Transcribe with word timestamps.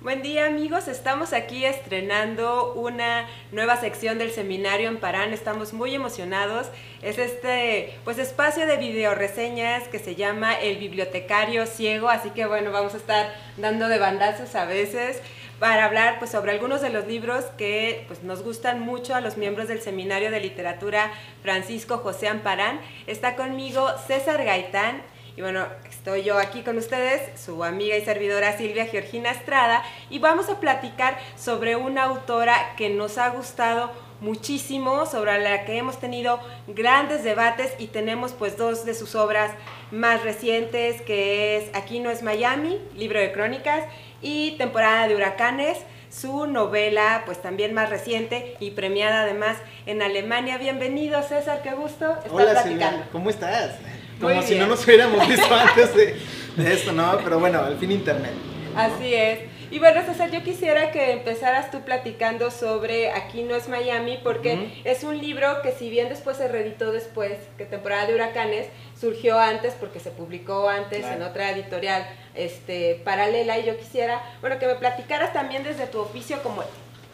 Buen 0.00 0.22
día 0.22 0.46
amigos, 0.46 0.86
estamos 0.86 1.32
aquí 1.32 1.64
estrenando 1.64 2.72
una 2.74 3.26
nueva 3.50 3.76
sección 3.76 4.16
del 4.16 4.30
seminario 4.30 4.88
en 4.88 4.98
Parán, 4.98 5.32
estamos 5.32 5.72
muy 5.72 5.92
emocionados. 5.92 6.68
Es 7.02 7.18
este 7.18 7.98
pues 8.04 8.18
espacio 8.18 8.64
de 8.68 8.76
video 8.76 9.16
reseñas 9.16 9.88
que 9.88 9.98
se 9.98 10.14
llama 10.14 10.54
El 10.54 10.76
Bibliotecario 10.76 11.66
Ciego, 11.66 12.10
así 12.10 12.30
que 12.30 12.46
bueno, 12.46 12.70
vamos 12.70 12.94
a 12.94 12.98
estar 12.98 13.34
dando 13.56 13.88
de 13.88 13.98
bandazos 13.98 14.54
a 14.54 14.66
veces 14.66 15.20
para 15.58 15.86
hablar 15.86 16.20
pues 16.20 16.30
sobre 16.30 16.52
algunos 16.52 16.80
de 16.80 16.90
los 16.90 17.08
libros 17.08 17.46
que 17.56 18.04
pues 18.06 18.22
nos 18.22 18.44
gustan 18.44 18.78
mucho 18.78 19.16
a 19.16 19.20
los 19.20 19.36
miembros 19.36 19.66
del 19.66 19.80
Seminario 19.80 20.30
de 20.30 20.38
Literatura 20.38 21.10
Francisco 21.42 21.98
José 21.98 22.28
Amparán. 22.28 22.80
Está 23.08 23.34
conmigo 23.34 23.84
César 24.06 24.44
Gaitán 24.44 25.02
y 25.38 25.40
bueno, 25.40 25.66
estoy 25.88 26.24
yo 26.24 26.36
aquí 26.36 26.62
con 26.62 26.78
ustedes, 26.78 27.22
su 27.40 27.62
amiga 27.62 27.96
y 27.96 28.04
servidora 28.04 28.58
Silvia 28.58 28.86
Georgina 28.86 29.30
Estrada, 29.30 29.84
y 30.10 30.18
vamos 30.18 30.48
a 30.48 30.58
platicar 30.58 31.16
sobre 31.36 31.76
una 31.76 32.02
autora 32.02 32.74
que 32.76 32.90
nos 32.90 33.18
ha 33.18 33.28
gustado 33.28 33.92
muchísimo, 34.20 35.06
sobre 35.06 35.38
la 35.38 35.64
que 35.64 35.78
hemos 35.78 36.00
tenido 36.00 36.40
grandes 36.66 37.22
debates 37.22 37.72
y 37.78 37.86
tenemos 37.86 38.32
pues 38.32 38.56
dos 38.56 38.84
de 38.84 38.94
sus 38.94 39.14
obras 39.14 39.52
más 39.92 40.24
recientes, 40.24 41.02
que 41.02 41.56
es 41.58 41.70
Aquí 41.72 42.00
no 42.00 42.10
es 42.10 42.24
Miami, 42.24 42.80
libro 42.96 43.20
de 43.20 43.30
crónicas, 43.30 43.84
y 44.20 44.56
Temporada 44.58 45.06
de 45.06 45.14
huracanes, 45.14 45.78
su 46.10 46.48
novela 46.48 47.22
pues 47.26 47.40
también 47.40 47.74
más 47.74 47.90
reciente 47.90 48.56
y 48.58 48.72
premiada 48.72 49.22
además 49.22 49.56
en 49.86 50.02
Alemania. 50.02 50.58
Bienvenido 50.58 51.22
César, 51.22 51.60
qué 51.62 51.74
gusto 51.74 52.10
estar 52.10 52.32
Hola, 52.32 52.50
platicando. 52.50 52.88
Silvia, 52.88 53.08
¿cómo 53.12 53.30
estás? 53.30 53.76
Muy 54.20 54.30
Como 54.34 54.42
si 54.42 54.54
bien. 54.54 54.60
no 54.60 54.66
nos 54.74 54.84
hubiéramos 54.84 55.28
visto 55.28 55.54
antes 55.54 55.94
de, 55.94 56.16
de 56.56 56.72
esto, 56.74 56.92
¿no? 56.92 57.18
Pero 57.22 57.38
bueno, 57.38 57.60
al 57.62 57.76
fin 57.78 57.92
internet. 57.92 58.32
Así 58.76 59.14
es. 59.14 59.40
Y 59.70 59.78
bueno, 59.80 60.00
César, 60.02 60.30
yo 60.30 60.42
quisiera 60.42 60.92
que 60.92 61.12
empezaras 61.12 61.70
tú 61.70 61.82
platicando 61.82 62.50
sobre 62.50 63.10
Aquí 63.10 63.42
no 63.42 63.54
es 63.54 63.68
Miami, 63.68 64.18
porque 64.24 64.80
es 64.84 65.04
un 65.04 65.18
libro 65.18 65.60
que 65.62 65.72
si 65.72 65.90
bien 65.90 66.08
después 66.08 66.38
se 66.38 66.48
reeditó 66.48 66.90
después, 66.90 67.32
que 67.58 67.66
temporada 67.66 68.06
de 68.06 68.14
huracanes, 68.14 68.66
surgió 68.98 69.38
antes 69.38 69.74
porque 69.74 70.00
se 70.00 70.10
publicó 70.10 70.70
antes 70.70 71.00
Claro. 71.00 71.16
en 71.16 71.22
otra 71.22 71.50
editorial 71.50 72.06
este, 72.34 73.02
paralela, 73.04 73.58
y 73.58 73.66
yo 73.66 73.76
quisiera, 73.76 74.22
bueno, 74.40 74.58
que 74.58 74.66
me 74.66 74.74
platicaras 74.76 75.34
también 75.34 75.64
desde 75.64 75.86
tu 75.86 76.00
oficio 76.00 76.42
como 76.42 76.62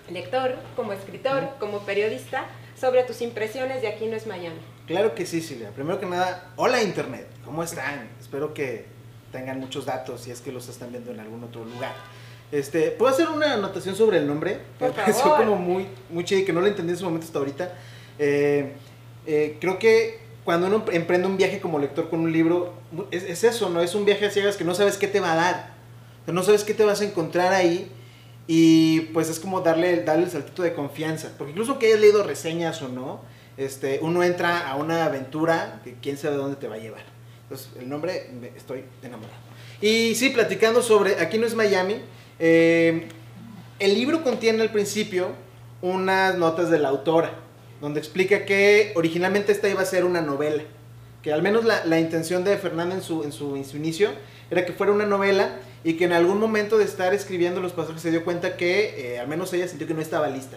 lector, 0.09 0.55
como 0.77 0.93
escritor, 0.93 1.49
como 1.59 1.81
periodista, 1.81 2.45
sobre 2.81 3.03
tus 3.03 3.21
impresiones 3.21 3.83
de 3.83 3.89
Aquí 3.89 4.07
no 4.07 4.15
es 4.15 4.29
Miami. 4.29 4.61
Claro 4.87 5.15
que 5.15 5.25
sí, 5.25 5.41
Silvia. 5.41 5.71
Primero 5.71 5.99
que 5.99 6.07
nada, 6.07 6.53
hola 6.57 6.83
internet, 6.83 7.27
¿cómo 7.45 7.63
están? 7.63 8.09
Espero 8.21 8.53
que 8.53 8.85
tengan 9.33 9.59
muchos 9.59 9.87
datos 9.87 10.21
si 10.21 10.31
es 10.31 10.41
que 10.41 10.53
los 10.53 10.69
están 10.69 10.91
viendo 10.91 11.11
en 11.11 11.21
algún 11.21 11.43
otro 11.43 11.65
lugar. 11.65 11.95
Este, 12.53 12.91
¿Puedo 12.91 13.13
hacer 13.13 13.29
una 13.29 13.55
anotación 13.55 13.97
sobre 13.97 14.19
el 14.19 14.27
nombre? 14.27 14.61
Por 14.79 14.89
Me 14.91 14.95
pareció 14.95 15.23
favor. 15.23 15.39
como 15.39 15.57
muy, 15.57 15.87
muy 16.11 16.25
chido 16.25 16.43
y 16.43 16.45
que 16.45 16.53
no 16.53 16.61
lo 16.61 16.67
entendí 16.67 16.93
en 16.93 16.99
su 16.99 17.05
momento 17.05 17.27
hasta 17.27 17.39
ahorita. 17.39 17.73
Eh, 18.19 18.73
eh, 19.27 19.57
creo 19.61 19.79
que 19.79 20.21
cuando 20.45 20.67
uno 20.67 20.85
emprende 20.93 21.27
un 21.27 21.39
viaje 21.39 21.61
como 21.61 21.79
lector 21.79 22.11
con 22.11 22.21
un 22.21 22.31
libro, 22.33 22.75
es, 23.11 23.25
es 23.25 23.43
eso, 23.45 23.71
¿no? 23.71 23.81
Es 23.81 23.95
un 23.95 24.05
viaje 24.05 24.27
a 24.27 24.31
ciegas 24.31 24.57
que 24.57 24.65
no 24.65 24.75
sabes 24.75 24.99
qué 24.99 25.09
te 25.09 25.19
va 25.19 25.33
a 25.33 25.37
dar. 25.37 25.75
No 26.27 26.43
sabes 26.43 26.63
qué 26.63 26.75
te 26.75 26.85
vas 26.85 27.01
a 27.01 27.05
encontrar 27.05 27.55
ahí. 27.55 27.91
Y 28.47 29.01
pues 29.15 29.31
es 29.31 29.41
como 29.41 29.63
darle, 29.63 30.03
darle 30.03 30.25
el 30.25 30.31
saltito 30.31 30.63
de 30.63 30.75
confianza. 30.75 31.33
Porque 31.39 31.53
incluso 31.53 31.79
que 31.79 31.87
hayas 31.87 32.01
leído 32.01 32.23
reseñas 32.23 32.83
o 32.83 32.89
no, 32.89 33.23
este, 33.57 33.99
uno 34.03 34.23
entra 34.23 34.69
a 34.69 34.77
una 34.77 35.05
aventura 35.05 35.81
que 35.85 35.95
quién 36.03 36.17
sabe 36.17 36.37
dónde 36.37 36.57
te 36.57 36.69
va 36.69 36.77
a 36.77 36.79
llevar. 36.79 37.03
Entonces, 37.45 37.71
el 37.79 37.89
nombre, 37.89 38.31
estoy 38.57 38.85
enamorado. 39.03 39.39
Y 39.81 40.15
sí, 40.15 40.31
platicando 40.31 40.83
sobre, 40.83 41.21
aquí 41.21 41.39
no 41.39 41.47
es 41.47 41.55
Miami, 41.55 41.97
eh, 42.39 43.09
el 43.79 43.95
libro 43.95 44.23
contiene 44.23 44.63
al 44.63 44.71
principio 44.71 45.29
unas 45.83 46.37
notas 46.37 46.71
de 46.71 46.79
la 46.79 46.89
autora, 46.89 47.33
donde 47.81 48.01
explica 48.01 48.45
que 48.45 48.93
originalmente 48.95 49.53
esta 49.53 49.69
iba 49.69 49.83
a 49.83 49.85
ser 49.85 50.05
una 50.05 50.23
novela, 50.23 50.63
que 51.23 51.33
al 51.33 51.43
menos 51.43 51.65
la, 51.65 51.85
la 51.85 52.01
intención 52.01 52.45
de 52.45 52.57
Fernanda 52.57 52.95
en 52.95 53.03
su, 53.03 53.25
en, 53.25 53.33
su, 53.33 53.57
en 53.57 53.65
su 53.65 53.77
inicio 53.77 54.11
era 54.51 54.65
que 54.65 54.73
fuera 54.73 54.93
una 54.93 55.07
novela 55.07 55.57
y 55.83 55.95
que 55.95 56.05
en 56.05 56.13
algún 56.13 56.39
momento 56.39 56.79
de 56.79 56.85
estar 56.85 57.13
escribiendo 57.13 57.61
los 57.61 57.73
pasajes 57.73 58.01
se 58.01 58.11
dio 58.11 58.25
cuenta 58.25 58.57
que 58.57 59.15
eh, 59.15 59.19
al 59.19 59.29
menos 59.29 59.53
ella 59.53 59.69
sintió 59.69 59.87
que 59.87 59.95
no 59.95 60.01
estaba 60.01 60.29
lista. 60.29 60.57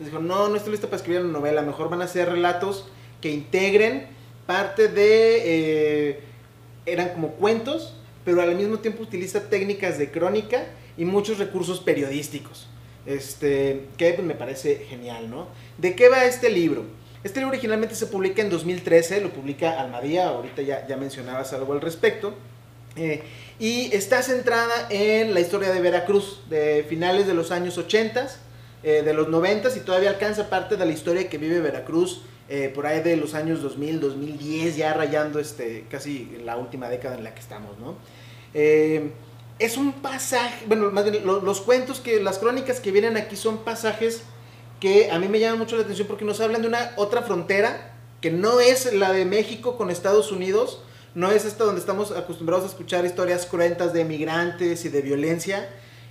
Dijo, 0.00 0.18
no, 0.18 0.48
no 0.48 0.56
estoy 0.56 0.72
lista 0.72 0.86
para 0.86 0.96
escribir 0.96 1.20
una 1.22 1.32
novela, 1.32 1.62
mejor 1.62 1.90
van 1.90 2.02
a 2.02 2.08
ser 2.08 2.30
relatos 2.30 2.86
que 3.20 3.30
integren 3.30 4.06
parte 4.46 4.88
de... 4.88 5.42
eh, 5.44 6.20
eran 6.86 7.10
como 7.10 7.32
cuentos, 7.32 7.94
pero 8.24 8.42
al 8.42 8.54
mismo 8.54 8.78
tiempo 8.78 9.02
utiliza 9.02 9.48
técnicas 9.48 9.98
de 9.98 10.10
crónica 10.10 10.64
y 10.96 11.04
muchos 11.04 11.38
recursos 11.38 11.80
periodísticos. 11.80 12.66
Este, 13.06 13.86
que 13.96 14.12
pues, 14.12 14.26
me 14.26 14.34
parece 14.34 14.84
genial, 14.88 15.30
¿no? 15.30 15.48
¿De 15.78 15.94
qué 15.94 16.08
va 16.08 16.24
este 16.24 16.50
libro? 16.50 16.84
Este 17.24 17.40
libro 17.40 17.52
originalmente 17.52 17.94
se 17.94 18.06
publica 18.06 18.42
en 18.42 18.50
2013, 18.50 19.20
lo 19.20 19.30
publica 19.30 19.80
Almadía, 19.80 20.28
ahorita 20.28 20.62
ya, 20.62 20.86
ya 20.86 20.96
mencionabas 20.96 21.52
algo 21.52 21.72
al 21.72 21.80
respecto. 21.80 22.34
Eh, 22.96 23.22
y 23.58 23.94
está 23.94 24.22
centrada 24.22 24.88
en 24.90 25.32
la 25.32 25.40
historia 25.40 25.70
de 25.70 25.80
Veracruz, 25.80 26.42
de 26.48 26.84
finales 26.88 27.26
de 27.26 27.34
los 27.34 27.50
años 27.50 27.78
80, 27.78 28.28
eh, 28.82 29.02
de 29.04 29.12
los 29.14 29.28
90 29.28 29.68
y 29.76 29.80
todavía 29.80 30.10
alcanza 30.10 30.48
parte 30.50 30.76
de 30.76 30.84
la 30.86 30.92
historia 30.92 31.28
que 31.28 31.38
vive 31.38 31.60
Veracruz 31.60 32.22
eh, 32.48 32.70
por 32.74 32.86
ahí 32.86 33.00
de 33.02 33.16
los 33.16 33.34
años 33.34 33.62
2000, 33.62 34.00
2010, 34.00 34.76
ya 34.76 34.92
rayando 34.94 35.38
este, 35.38 35.84
casi 35.90 36.38
la 36.44 36.56
última 36.56 36.88
década 36.88 37.16
en 37.16 37.24
la 37.24 37.32
que 37.34 37.40
estamos, 37.40 37.78
¿no? 37.78 37.94
Eh, 38.54 39.10
es 39.58 39.76
un 39.76 39.92
pasaje, 39.92 40.64
bueno, 40.66 40.90
más 40.90 41.04
bien 41.10 41.24
lo- 41.26 41.40
los 41.40 41.60
cuentos 41.60 42.00
que, 42.00 42.20
las 42.22 42.38
crónicas 42.38 42.80
que 42.80 42.90
vienen 42.90 43.16
aquí 43.16 43.36
son 43.36 43.58
pasajes 43.58 44.22
que 44.80 45.10
a 45.10 45.18
mí 45.18 45.28
me 45.28 45.38
llaman 45.38 45.58
mucho 45.58 45.76
la 45.76 45.82
atención 45.82 46.08
porque 46.08 46.24
nos 46.24 46.40
hablan 46.40 46.62
de 46.62 46.68
una 46.68 46.92
otra 46.96 47.22
frontera 47.22 47.92
que 48.22 48.30
no 48.30 48.58
es 48.60 48.92
la 48.94 49.12
de 49.12 49.24
México 49.26 49.76
con 49.76 49.90
Estados 49.90 50.32
Unidos, 50.32 50.82
no 51.14 51.30
es 51.30 51.44
esta 51.44 51.64
donde 51.64 51.80
estamos 51.80 52.10
acostumbrados 52.12 52.64
a 52.64 52.68
escuchar 52.68 53.04
historias 53.04 53.44
cruentas 53.46 53.92
de 53.92 54.04
migrantes 54.04 54.84
y 54.84 54.88
de 54.88 55.02
violencia. 55.02 55.68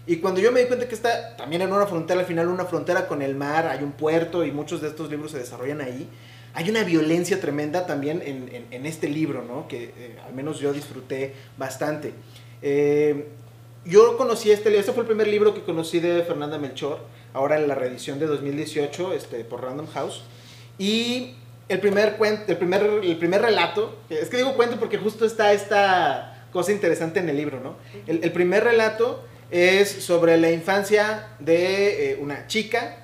Y 0.10 0.18
cuando 0.18 0.42
yo 0.42 0.52
me 0.52 0.62
di 0.62 0.66
cuenta 0.66 0.88
que 0.88 0.96
está 0.96 1.36
también 1.38 1.62
en 1.62 1.72
una 1.72 1.86
frontera, 1.86 2.20
al 2.22 2.26
final 2.26 2.48
una 2.48 2.66
frontera 2.66 3.08
con 3.08 3.22
el 3.22 3.36
mar, 3.36 3.68
hay 3.68 3.84
un 3.84 3.92
puerto 3.92 4.44
y 4.44 4.52
muchos 4.52 4.82
de 4.82 4.88
estos 4.88 5.10
libros 5.10 5.32
se 5.32 5.38
desarrollan 5.38 5.82
ahí, 5.82 6.10
hay 6.56 6.68
una 6.70 6.84
violencia 6.84 7.40
tremenda 7.40 7.86
también 7.86 8.24
en, 8.26 8.50
en- 8.54 8.66
en 8.72 8.86
este 8.88 9.08
libro, 9.08 9.44
¿no? 9.44 9.68
Que 9.68 9.94
eh, 9.96 10.18
al 10.26 10.34
menos 10.34 10.60
yo 10.60 10.74
disfruté 10.74 11.36
bastante. 11.58 12.14
Eh, 12.64 13.28
yo 13.86 14.18
conocí 14.18 14.50
este 14.52 14.70
libro, 14.70 14.80
este 14.80 14.94
fue 14.94 15.02
el 15.04 15.08
primer 15.08 15.28
libro 15.28 15.54
que 15.54 15.62
conocí 15.62 16.00
de 16.00 16.24
Fernanda 16.24 16.58
Melchor, 16.58 17.00
ahora 17.34 17.58
en 17.60 17.68
la 17.68 17.76
reedición 17.76 18.18
de 18.18 18.26
2018 18.26 19.14
este, 19.14 19.44
por 19.44 19.62
Random 19.62 19.86
House. 19.94 20.24
Y 20.80 21.36
el 21.70 21.80
primer, 21.80 22.16
cuento, 22.18 22.46
el, 22.52 22.58
primer, 22.58 22.82
el 23.04 23.18
primer 23.18 23.44
relato, 23.44 23.96
es 24.10 24.28
que 24.30 24.38
digo 24.38 24.56
cuento 24.56 24.78
porque 24.80 24.98
justo 24.98 25.24
está 25.24 25.54
esta 25.54 26.48
cosa 26.52 26.72
interesante 26.72 27.20
en 27.20 27.30
el 27.30 27.38
libro, 27.38 27.60
¿no? 27.60 27.76
El, 28.08 28.24
el 28.24 28.32
primer 28.32 28.64
relato 28.64 29.24
es 29.52 29.90
sobre 29.90 30.38
la 30.38 30.52
infancia 30.52 31.28
de 31.40 32.12
eh, 32.12 32.20
una 32.22 32.48
chica 32.48 32.98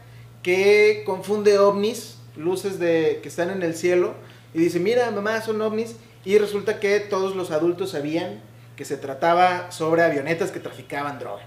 que 0.44 1.04
confunde 1.06 1.58
ovnis, 1.58 2.18
luces 2.36 2.80
de, 2.80 3.20
que 3.24 3.30
están 3.30 3.50
en 3.50 3.64
el 3.64 3.76
cielo, 3.76 4.14
y 4.54 4.60
dice, 4.60 4.80
mira, 4.80 5.10
mamá, 5.12 5.42
son 5.42 5.62
ovnis, 5.62 5.96
y 6.24 6.38
resulta 6.38 6.80
que 6.80 7.00
todos 7.00 7.36
los 7.36 7.52
adultos 7.52 7.92
sabían 7.92 8.42
que 8.76 8.86
se 8.86 8.98
trataba 8.98 9.72
sobre 9.72 10.04
avionetas 10.04 10.52
que 10.52 10.60
traficaban 10.60 11.20
droga. 11.20 11.44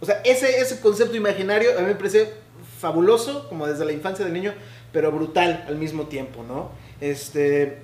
O 0.00 0.06
sea, 0.06 0.20
ese, 0.24 0.60
ese 0.60 0.80
concepto 0.80 1.16
imaginario 1.16 1.78
a 1.78 1.82
mí 1.82 1.88
me 1.88 1.94
parece 1.94 2.32
fabuloso, 2.78 3.48
como 3.48 3.66
desde 3.66 3.84
la 3.84 3.92
infancia 3.92 4.24
del 4.24 4.34
niño, 4.34 4.54
pero 4.92 5.12
brutal 5.12 5.64
al 5.66 5.76
mismo 5.76 6.06
tiempo, 6.06 6.42
¿no? 6.42 6.70
Este, 7.00 7.78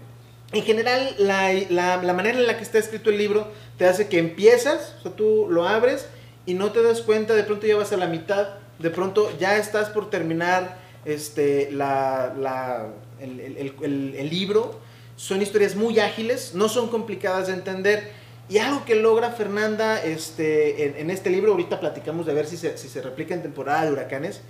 en 0.53 0.63
general, 0.63 1.15
la, 1.19 1.53
la- 1.71 2.13
manera 2.15 2.39
en 2.39 2.47
la 2.47 2.57
que 2.57 2.63
está 2.63 2.79
escrito 2.79 3.11
el 3.11 3.19
libro 3.19 3.49
te 3.79 3.87
hace 3.87 4.09
que 4.09 4.19
empiezas, 4.19 4.95
o 5.01 5.03
sea, 5.03 5.13
tú 5.13 5.49
lo 5.51 5.67
abres 5.69 6.07
y 6.47 6.55
no 6.55 6.71
te 6.73 6.83
das 6.83 7.03
cuenta, 7.03 7.35
de 7.35 7.43
pronto 7.45 7.67
ya 7.67 7.77
vas 7.77 7.93
a 7.93 7.97
la 7.97 8.07
mitad, 8.07 8.49
de 8.79 8.91
pronto 8.91 9.31
ya 9.39 9.57
estás 9.59 9.89
por 9.91 10.09
terminar 10.11 10.79
este, 11.05 11.71
la, 11.73 12.35
la- 12.39 12.89
el- 13.21 14.15
el 14.17 14.31
libro. 14.31 14.79
Son 15.17 15.41
historias 15.41 15.75
muy 15.77 15.99
ágiles, 15.99 16.55
no 16.55 16.69
son 16.69 16.89
complicadas 16.89 17.47
de 17.47 17.55
entender. 17.55 18.13
Y 18.49 18.59
algo 18.59 18.85
que 18.85 18.95
logra 18.95 19.31
Fernanda 19.33 20.01
este, 20.05 20.85
en, 20.87 20.97
en 20.99 21.11
este 21.11 21.31
libro, 21.31 21.53
ahorita 21.53 21.81
platicamos 21.81 22.27
de 22.27 22.35
ver 22.35 22.47
si 22.47 22.57
se, 22.57 22.77
si 22.79 22.89
se 22.89 23.03
replica 23.03 23.35
en 23.35 23.43
temporada 23.43 23.85
de 23.87 23.93
huracanes, 23.93 24.43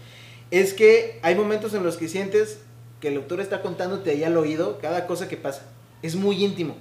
es 0.50 0.74
que 0.74 1.18
hay 1.22 1.34
momentos 1.34 1.72
en 1.74 1.82
los 1.84 1.96
que 1.96 2.08
sientes 2.08 2.58
que 3.00 3.08
el 3.08 3.16
autor 3.16 3.40
está 3.40 3.62
contándote 3.62 4.10
ahí 4.10 4.24
al 4.24 4.36
oído 4.36 4.78
cada 4.80 5.06
cosa 5.06 5.28
que 5.28 5.36
pasa. 5.36 5.62
Es 6.02 6.14
muy 6.14 6.44
íntimo. 6.44 6.76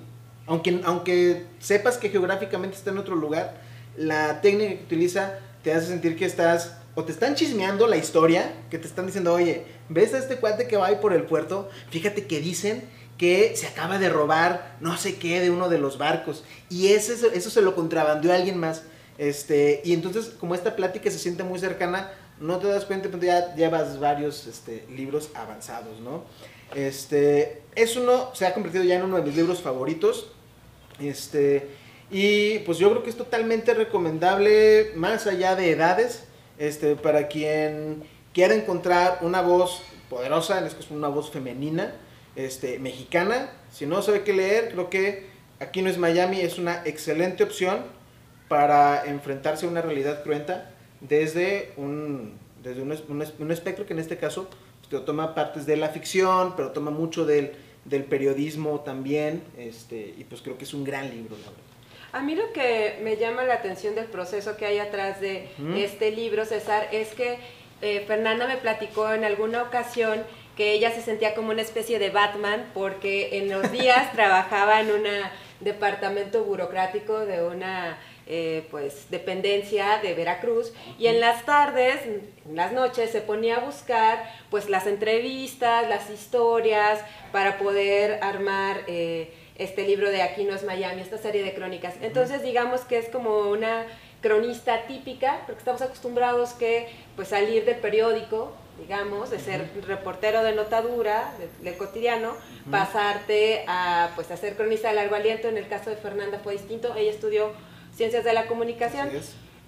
Aunque, 0.48 0.82
aunque 0.84 1.46
sepas 1.60 1.98
que 1.98 2.10
geográficamente 2.10 2.78
está 2.78 2.92
en 2.92 3.00
otro 3.00 3.16
lugar, 3.16 3.60
la 3.98 4.42
técnica 4.42 4.76
que 4.76 4.84
utiliza 4.84 5.40
te 5.64 5.74
hace 5.74 5.88
sentir 5.88 6.16
que 6.16 6.26
estás, 6.26 6.78
o 6.94 7.04
te 7.04 7.12
están 7.12 7.36
chismeando 7.36 7.88
la 7.88 7.98
historia, 7.98 8.54
que 8.70 8.78
te 8.78 8.88
están 8.88 9.08
diciendo, 9.08 9.34
oye, 9.34 9.66
¿ves 9.90 10.14
a 10.14 10.20
este 10.20 10.38
cuate 10.38 10.68
que 10.68 10.78
va 10.78 10.88
ahí 10.88 10.98
por 11.02 11.14
el 11.14 11.24
puerto? 11.24 11.70
Fíjate 11.90 12.28
que 12.28 12.40
dicen 12.40 12.84
que 13.18 13.56
se 13.56 13.68
acaba 13.68 13.98
de 13.98 14.10
robar 14.10 14.76
no 14.82 14.98
sé 14.98 15.16
qué 15.16 15.40
de 15.40 15.50
uno 15.50 15.70
de 15.70 15.80
los 15.80 15.98
barcos. 15.98 16.44
Y 16.70 16.90
ese, 16.90 17.14
eso 17.36 17.50
se 17.50 17.62
lo 17.62 17.76
contrabandeó 17.76 18.32
a 18.32 18.36
alguien 18.36 18.60
más. 18.60 18.84
Este, 19.18 19.82
y 19.86 19.94
entonces, 19.94 20.34
como 20.40 20.54
esta 20.56 20.76
plática 20.76 21.10
se 21.10 21.20
siente 21.20 21.44
muy 21.44 21.60
cercana, 21.60 22.12
no 22.40 22.58
te 22.60 22.68
das 22.68 22.86
cuenta, 22.86 23.10
pero 23.10 23.24
ya 23.24 23.56
llevas 23.56 24.00
varios 24.00 24.46
este, 24.46 24.86
libros 24.90 25.30
avanzados, 25.36 26.00
¿no? 26.02 26.26
Este, 26.74 27.62
es 27.76 27.96
uno, 27.96 28.34
se 28.34 28.46
ha 28.46 28.54
convertido 28.54 28.84
ya 28.84 28.96
en 28.96 29.04
uno 29.04 29.18
de 29.18 29.24
mis 29.24 29.36
libros 29.36 29.62
favoritos. 29.62 30.32
Este, 31.00 31.68
y 32.10 32.60
pues 32.60 32.78
yo 32.78 32.90
creo 32.92 33.04
que 33.04 33.10
es 33.10 33.18
totalmente 33.18 33.74
recomendable, 33.74 34.92
más 34.96 35.28
allá 35.28 35.56
de 35.56 35.72
edades, 35.72 36.24
este, 36.58 36.96
para 36.96 37.28
quien 37.28 38.04
quiera 38.34 38.56
encontrar 38.56 39.20
una 39.22 39.42
voz 39.42 39.82
poderosa, 40.10 40.60
en 40.60 40.66
este 40.66 40.82
caso 40.82 40.94
una 40.94 41.10
voz 41.10 41.32
femenina, 41.32 41.94
este, 42.36 42.80
mexicana. 42.80 43.52
Si 43.72 43.86
no 43.86 44.02
sabe 44.02 44.24
qué 44.24 44.34
leer, 44.34 44.72
creo 44.72 44.90
que 44.90 45.36
Aquí 45.60 45.82
no 45.82 45.90
es 45.90 45.98
Miami, 45.98 46.42
es 46.42 46.58
una 46.58 46.82
excelente 46.84 47.44
opción 47.44 47.80
para 48.50 49.06
enfrentarse 49.06 49.66
a 49.66 49.70
una 49.70 49.82
realidad 49.82 50.22
cruenta 50.24 50.72
desde 51.00 51.72
un, 51.78 52.38
desde 52.62 52.82
un, 52.82 52.94
un, 53.40 53.52
espectro 53.52 53.86
que 53.86 53.94
en 53.94 54.00
este 54.00 54.18
caso 54.18 54.50
pues, 55.00 55.06
toma 55.06 55.36
partes 55.36 55.66
de 55.66 55.78
la 55.78 55.90
ficción, 55.90 56.54
pero 56.56 56.72
toma 56.72 56.92
mucho 56.92 57.26
del, 57.26 57.52
del 57.86 58.04
periodismo 58.04 58.80
también, 58.82 59.44
este, 59.58 60.14
y 60.18 60.24
pues 60.24 60.42
creo 60.42 60.58
que 60.58 60.66
es 60.66 60.74
un 60.74 60.84
gran 60.84 61.10
libro, 61.10 61.36
A 62.12 62.22
mí 62.22 62.36
lo 62.36 62.52
que 62.54 63.00
me 63.04 63.18
llama 63.18 63.44
la 63.44 63.56
atención 63.56 63.96
del 63.96 64.06
proceso 64.06 64.58
que 64.58 64.66
hay 64.66 64.80
atrás 64.80 65.20
de 65.20 65.50
este 65.76 66.12
libro, 66.12 66.46
César, 66.46 66.88
es 66.92 67.14
que 67.14 67.40
eh, 67.82 68.04
Fernanda 68.08 68.48
me 68.48 68.58
platicó 68.58 69.12
en 69.12 69.24
alguna 69.24 69.64
ocasión 69.64 70.24
que 70.56 70.72
ella 70.72 70.92
se 70.92 71.02
sentía 71.02 71.36
como 71.36 71.52
una 71.52 71.62
especie 71.62 72.00
de 72.00 72.10
Batman 72.10 72.72
porque 72.74 73.38
en 73.38 73.50
los 73.50 73.72
días 73.72 74.12
trabajaba 74.14 74.80
en 74.80 74.92
un 74.92 75.04
departamento 75.60 76.44
burocrático 76.44 77.26
de 77.26 77.44
una 77.44 77.98
eh, 78.27 78.68
pues 78.72 79.10
dependencia 79.12 80.00
de 80.01 80.13
Veracruz. 80.13 80.74
Y 80.98 81.07
en 81.07 81.19
las 81.19 81.45
tardes, 81.45 82.06
en 82.06 82.56
las 82.56 82.72
noches 82.72 83.12
se 83.12 83.22
ponía 83.22 83.57
a 83.57 83.60
buscar 83.60 84.24
pues 84.50 84.69
las 84.69 84.88
entrevistas, 84.88 85.88
las 85.88 86.10
historias 86.10 87.00
para 87.31 87.57
poder 87.57 88.19
armar 88.24 88.81
eh, 88.88 89.33
este 89.57 89.88
libro 89.88 90.10
de 90.10 90.22
Aquí 90.22 90.44
no 90.44 90.56
es 90.56 90.63
Miami, 90.63 91.01
esta 91.01 91.18
serie 91.18 91.44
de 91.44 91.54
crónicas. 91.54 91.95
Entonces 92.01 92.42
digamos 92.42 92.81
que 92.81 92.98
es 92.98 93.10
como 93.10 93.50
una 93.50 93.86
cronista 94.22 94.88
típica, 94.88 95.44
porque 95.45 95.60
estamos 95.60 95.81
acostumbrados 95.81 96.54
que 96.54 96.88
pues 97.16 97.27
salir 97.27 97.63
del 97.66 97.77
periódico 97.77 98.54
digamos, 98.80 99.30
de 99.30 99.39
ser 99.39 99.69
reportero 99.88 100.44
de 100.44 100.54
notadura, 100.54 101.33
del 101.62 101.77
cotidiano, 101.77 102.36
pasarte 102.69 103.63
a 103.68 104.12
pues 104.16 104.31
a 104.31 104.38
ser 104.38 104.56
cronista 104.56 104.89
de 104.89 104.95
largo 104.95 105.16
aliento, 105.16 105.48
en 105.48 105.57
el 105.57 105.68
caso 105.68 105.89
de 105.89 105.95
Fernanda 105.95 106.39
fue 106.44 106.54
distinto, 106.54 106.94
ella 106.95 107.12
estudió 107.12 107.54
ciencias 107.96 108.24
de 108.24 108.34
la 108.34 108.48
comunicación. 108.48 109.10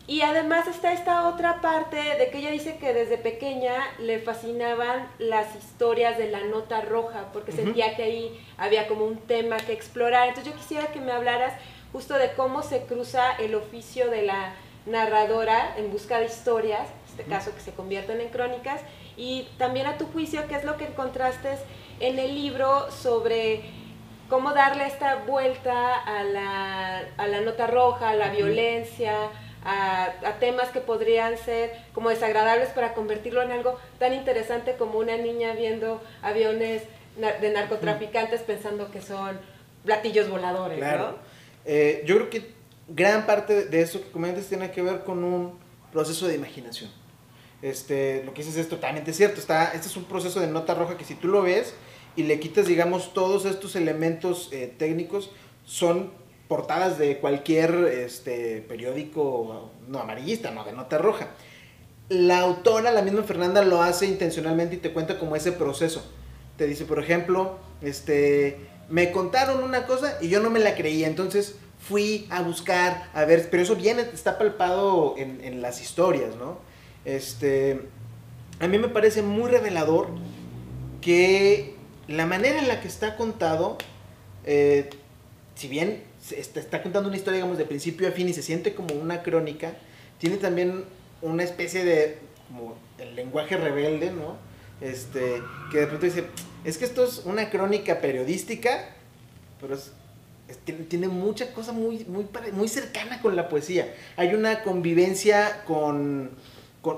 Y 0.06 0.22
además 0.22 0.68
está 0.68 0.94
esta 0.94 1.28
otra 1.28 1.60
parte 1.60 1.98
de 1.98 2.30
que 2.30 2.38
ella 2.38 2.52
dice 2.52 2.78
que 2.78 2.94
desde 2.94 3.18
pequeña 3.18 3.74
le 4.00 4.20
fascinaban 4.20 5.10
las 5.20 5.54
historias 5.56 6.18
de 6.18 6.30
la 6.32 6.42
nota 6.46 6.82
roja, 6.82 7.26
porque 7.34 7.52
sentía 7.52 7.96
que 7.96 8.04
ahí 8.04 8.46
había 8.58 8.88
como 8.88 9.06
un 9.06 9.18
tema 9.18 9.58
que 9.58 9.74
explorar. 9.74 10.30
Entonces 10.30 10.54
yo 10.54 10.58
quisiera 10.58 10.88
que 10.94 11.02
me 11.02 11.12
hablaras 11.12 11.54
justo 11.92 12.14
de 12.14 12.32
cómo 12.34 12.64
se 12.64 12.84
cruza 12.84 13.34
el 13.38 13.56
oficio 13.56 14.10
de 14.10 14.22
la 14.22 14.54
narradora 14.86 15.76
en 15.78 15.92
busca 15.92 16.20
de 16.20 16.28
historias 16.28 16.88
este 17.20 17.32
caso 17.32 17.54
que 17.56 17.62
se 17.62 17.72
convierten 17.72 18.22
en 18.22 18.30
crónicas, 18.30 18.82
y 19.18 19.48
también 19.58 19.88
a 19.88 19.98
tu 19.98 20.06
juicio, 20.06 20.48
¿qué 20.48 20.56
es 20.56 20.64
lo 20.64 20.78
que 20.78 20.86
encontraste 20.86 21.50
en 22.00 22.20
el 22.20 22.36
libro 22.36 22.92
sobre 22.92 23.64
cómo 24.30 24.54
darle 24.54 24.88
esta 24.88 25.16
vuelta 25.16 25.96
a 25.96 26.24
la, 26.24 27.00
a 27.18 27.28
la 27.28 27.42
nota 27.42 27.68
roja, 27.68 28.10
a 28.10 28.16
la 28.16 28.30
violencia, 28.30 29.30
a, 29.64 30.14
temas 30.40 30.70
que 30.70 30.80
podrían 30.80 31.38
ser 31.38 31.72
como 31.94 32.10
desagradables 32.10 32.70
para 32.70 32.94
convertirlo 32.94 33.42
en 33.42 33.52
algo 33.52 33.78
tan 34.00 34.14
interesante 34.14 34.76
como 34.78 35.00
una 35.00 35.18
niña 35.18 35.54
viendo 35.54 36.02
aviones 36.22 36.84
de 37.42 37.52
narcotraficantes 37.52 38.42
pensando 38.42 38.92
que 38.92 39.02
son 39.02 39.40
platillos 39.84 40.30
voladores, 40.30 40.80
¿no? 40.80 41.16
Eh, 41.66 42.04
yo 42.06 42.16
creo 42.16 42.30
que 42.30 42.54
gran 42.88 43.26
parte 43.26 43.66
de 43.66 43.82
eso 43.82 44.02
que 44.02 44.10
comentas 44.12 44.46
tiene 44.46 44.72
que 44.72 44.82
ver 44.82 45.04
con 45.04 45.24
un 45.24 45.60
proceso 45.92 46.28
de 46.28 46.36
imaginación. 46.36 46.90
Este, 47.62 48.24
lo 48.24 48.34
que 48.34 48.44
dices 48.44 48.58
es 48.58 48.70
totalmente 48.70 49.12
cierto. 49.14 49.40
Está, 49.40 49.72
este 49.74 49.88
es 49.88 49.98
un 49.98 50.06
proceso 50.06 50.40
de 50.40 50.48
nota 50.48 50.76
roja 50.76 50.96
que 50.98 51.04
si 51.04 51.16
tú 51.16 51.28
lo 51.28 51.42
ves 51.42 51.74
y 52.18 52.24
le 52.24 52.40
quitas, 52.40 52.66
digamos, 52.66 53.14
todos 53.14 53.46
estos 53.46 53.76
elementos 53.76 54.50
eh, 54.52 54.74
técnicos, 54.78 55.30
son 55.66 56.12
portadas 56.48 56.98
de 56.98 57.20
cualquier 57.20 57.74
este, 57.94 58.66
periódico, 58.68 59.70
no 59.88 60.00
amarillista, 60.00 60.52
no, 60.52 60.66
de 60.66 60.74
nota 60.74 60.98
roja. 60.98 61.30
La 62.10 62.40
autora, 62.40 62.92
la 62.92 63.04
misma 63.04 63.24
Fernanda, 63.24 63.64
lo 63.64 63.84
hace 63.84 64.08
intencionalmente 64.08 64.76
y 64.76 64.80
te 64.80 64.92
cuenta 64.92 65.20
como 65.20 65.36
ese 65.36 65.52
proceso. 65.52 66.04
Te 66.58 66.66
dice, 66.66 66.86
por 66.86 67.00
ejemplo, 67.00 67.60
este, 67.82 68.58
me 68.90 69.12
contaron 69.12 69.64
una 69.64 69.86
cosa 69.86 70.18
y 70.20 70.30
yo 70.30 70.42
no 70.42 70.50
me 70.50 70.60
la 70.60 70.74
creía, 70.74 71.08
entonces 71.08 71.56
fui 71.78 72.26
a 72.32 72.42
buscar, 72.42 73.12
a 73.14 73.26
ver, 73.26 73.48
pero 73.52 73.62
eso 73.62 73.76
viene, 73.76 74.02
está 74.02 74.40
palpado 74.40 75.14
en, 75.18 75.40
en 75.44 75.62
las 75.62 75.82
historias, 75.82 76.36
¿no? 76.36 76.58
Este, 77.06 77.82
a 78.60 78.68
mí 78.68 78.80
me 78.80 78.88
parece 78.88 79.22
muy 79.22 79.52
revelador 79.52 80.08
que 81.02 81.77
la 82.08 82.26
manera 82.26 82.60
en 82.60 82.68
la 82.68 82.82
que 82.82 82.88
está 82.88 83.16
contado, 83.16 83.78
eh, 84.46 84.90
si 85.56 85.68
bien 85.68 86.04
está, 86.32 86.60
está, 86.60 86.84
contando 86.84 87.10
una 87.10 87.18
historia, 87.18 87.38
digamos, 87.38 87.58
de 87.58 87.66
principio 87.66 88.08
a 88.08 88.12
fin 88.12 88.30
y 88.30 88.34
se 88.34 88.42
siente 88.42 88.74
como 88.74 88.96
una 88.96 89.24
crónica, 89.24 89.74
tiene 90.20 90.38
también 90.38 90.86
una 91.22 91.44
especie 91.44 91.84
de, 91.84 92.18
el 93.00 93.16
lenguaje 93.16 93.58
rebelde, 93.58 94.12
¿no? 94.12 94.38
Este, 94.82 95.42
que 95.72 95.80
de 95.80 95.88
pronto 95.88 96.06
dice, 96.06 96.26
es 96.64 96.78
que 96.78 96.86
esto 96.86 97.04
es 97.04 97.24
una 97.26 97.50
crónica 97.50 98.00
periodística, 98.00 98.94
pero 99.60 99.78
tiene, 100.88 101.08
mucha 101.08 101.52
cosa 101.54 101.72
muy, 101.72 102.06
muy, 102.06 102.28
muy 102.54 102.68
cercana 102.68 103.22
con 103.22 103.36
la 103.36 103.50
poesía. 103.50 103.94
Hay 104.16 104.34
una 104.34 104.62
convivencia 104.64 105.64
con 105.66 106.32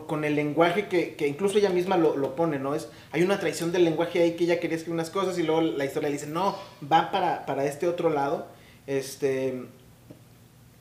con, 0.08 0.24
el 0.24 0.36
lenguaje 0.36 0.88
que, 0.88 1.28
incluso 1.28 1.58
ella 1.58 1.70
misma 1.70 1.98
lo, 1.98 2.36
pone, 2.36 2.60
¿no? 2.60 2.76
Es, 2.76 2.90
hay 3.12 3.24
una 3.24 3.40
traición 3.40 3.72
del 3.72 3.86
lenguaje 3.86 4.22
ahí 4.22 4.36
que 4.36 4.46
ella 4.46 4.60
quería 4.60 4.78
escribir 4.78 4.96
unas 4.96 5.10
cosas 5.10 5.38
y 5.38 5.44
luego 5.44 5.62
la 5.62 5.86
historia 5.86 6.10
le 6.10 6.14
dice, 6.14 6.28
no, 6.28 6.56
va 6.92 7.12
para, 7.12 7.46
para 7.46 7.66
este 7.66 7.88
otro 7.88 8.10
lado. 8.10 8.48
Este, 8.88 9.64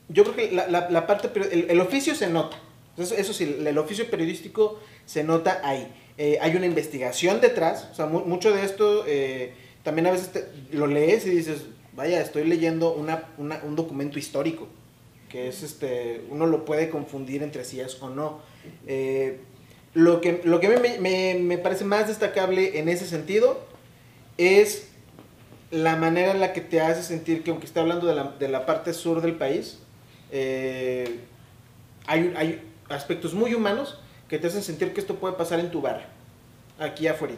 yo 0.07 0.23
creo 0.23 0.35
que 0.35 0.51
la, 0.51 0.89
la, 0.89 1.07
parte, 1.07 1.29
el, 1.51 1.69
el, 1.69 1.79
oficio 1.79 2.15
se 2.15 2.27
nota. 2.27 2.57
Eso, 2.97 3.15
eso 3.15 3.33
sí, 3.33 3.57
el, 3.65 3.77
oficio 3.77 4.09
periodístico 4.09 4.79
se 5.05 5.23
nota 5.23 5.61
ahí. 5.63 5.91
Eh, 6.17 6.37
hay 6.41 6.55
una 6.55 6.65
investigación 6.65 7.39
detrás, 7.39 7.87
o 7.91 7.95
sea, 7.95 8.05
mucho 8.07 8.51
de 8.51 8.65
esto 8.65 9.05
eh, 9.07 9.53
también 9.83 10.07
a 10.07 10.11
veces 10.11 10.45
lo 10.71 10.85
lees 10.87 11.25
y 11.25 11.29
dices, 11.29 11.63
vaya, 11.93 12.21
estoy 12.21 12.43
leyendo 12.43 12.93
una, 12.93 13.29
una, 13.37 13.61
un 13.63 13.75
documento 13.75 14.19
histórico, 14.19 14.67
que 15.29 15.47
es 15.47 15.63
este, 15.63 16.25
uno 16.29 16.47
lo 16.47 16.65
puede 16.65 16.89
confundir 16.89 17.43
entre 17.43 17.63
si 17.63 17.79
es 17.79 18.01
o 18.01 18.09
no. 18.09 18.41
Eh, 18.87 19.39
lo 19.93 20.21
que, 20.21 20.41
lo 20.43 20.59
que 20.59 20.67
me, 20.67 21.39
me, 21.39 21.57
parece 21.57 21.85
más 21.85 22.07
destacable 22.07 22.79
en 22.79 22.89
ese 22.89 23.05
sentido 23.05 23.59
es 24.37 24.89
la 25.71 25.95
manera 25.95 26.31
en 26.31 26.39
la 26.39 26.53
que 26.53 26.61
te 26.61 26.81
hace 26.81 27.03
sentir 27.03 27.43
que 27.43 27.51
aunque 27.51 27.65
esté 27.65 27.79
hablando 27.79 28.07
de 28.07 28.15
la, 28.15 28.23
de 28.39 28.47
la 28.49 28.65
parte 28.65 28.93
sur 28.93 29.21
del 29.21 29.35
país, 29.35 29.79
eh, 30.31 31.19
hay, 32.05 32.33
hay, 32.35 32.65
aspectos 32.89 33.35
muy 33.35 33.53
humanos 33.53 33.99
que 34.27 34.39
te 34.39 34.47
hacen 34.47 34.63
sentir 34.63 34.93
que 34.93 34.99
esto 34.99 35.15
puede 35.15 35.35
pasar 35.35 35.59
en 35.59 35.69
tu 35.69 35.79
barrio, 35.79 36.07
aquí 36.79 37.07
afuera. 37.07 37.35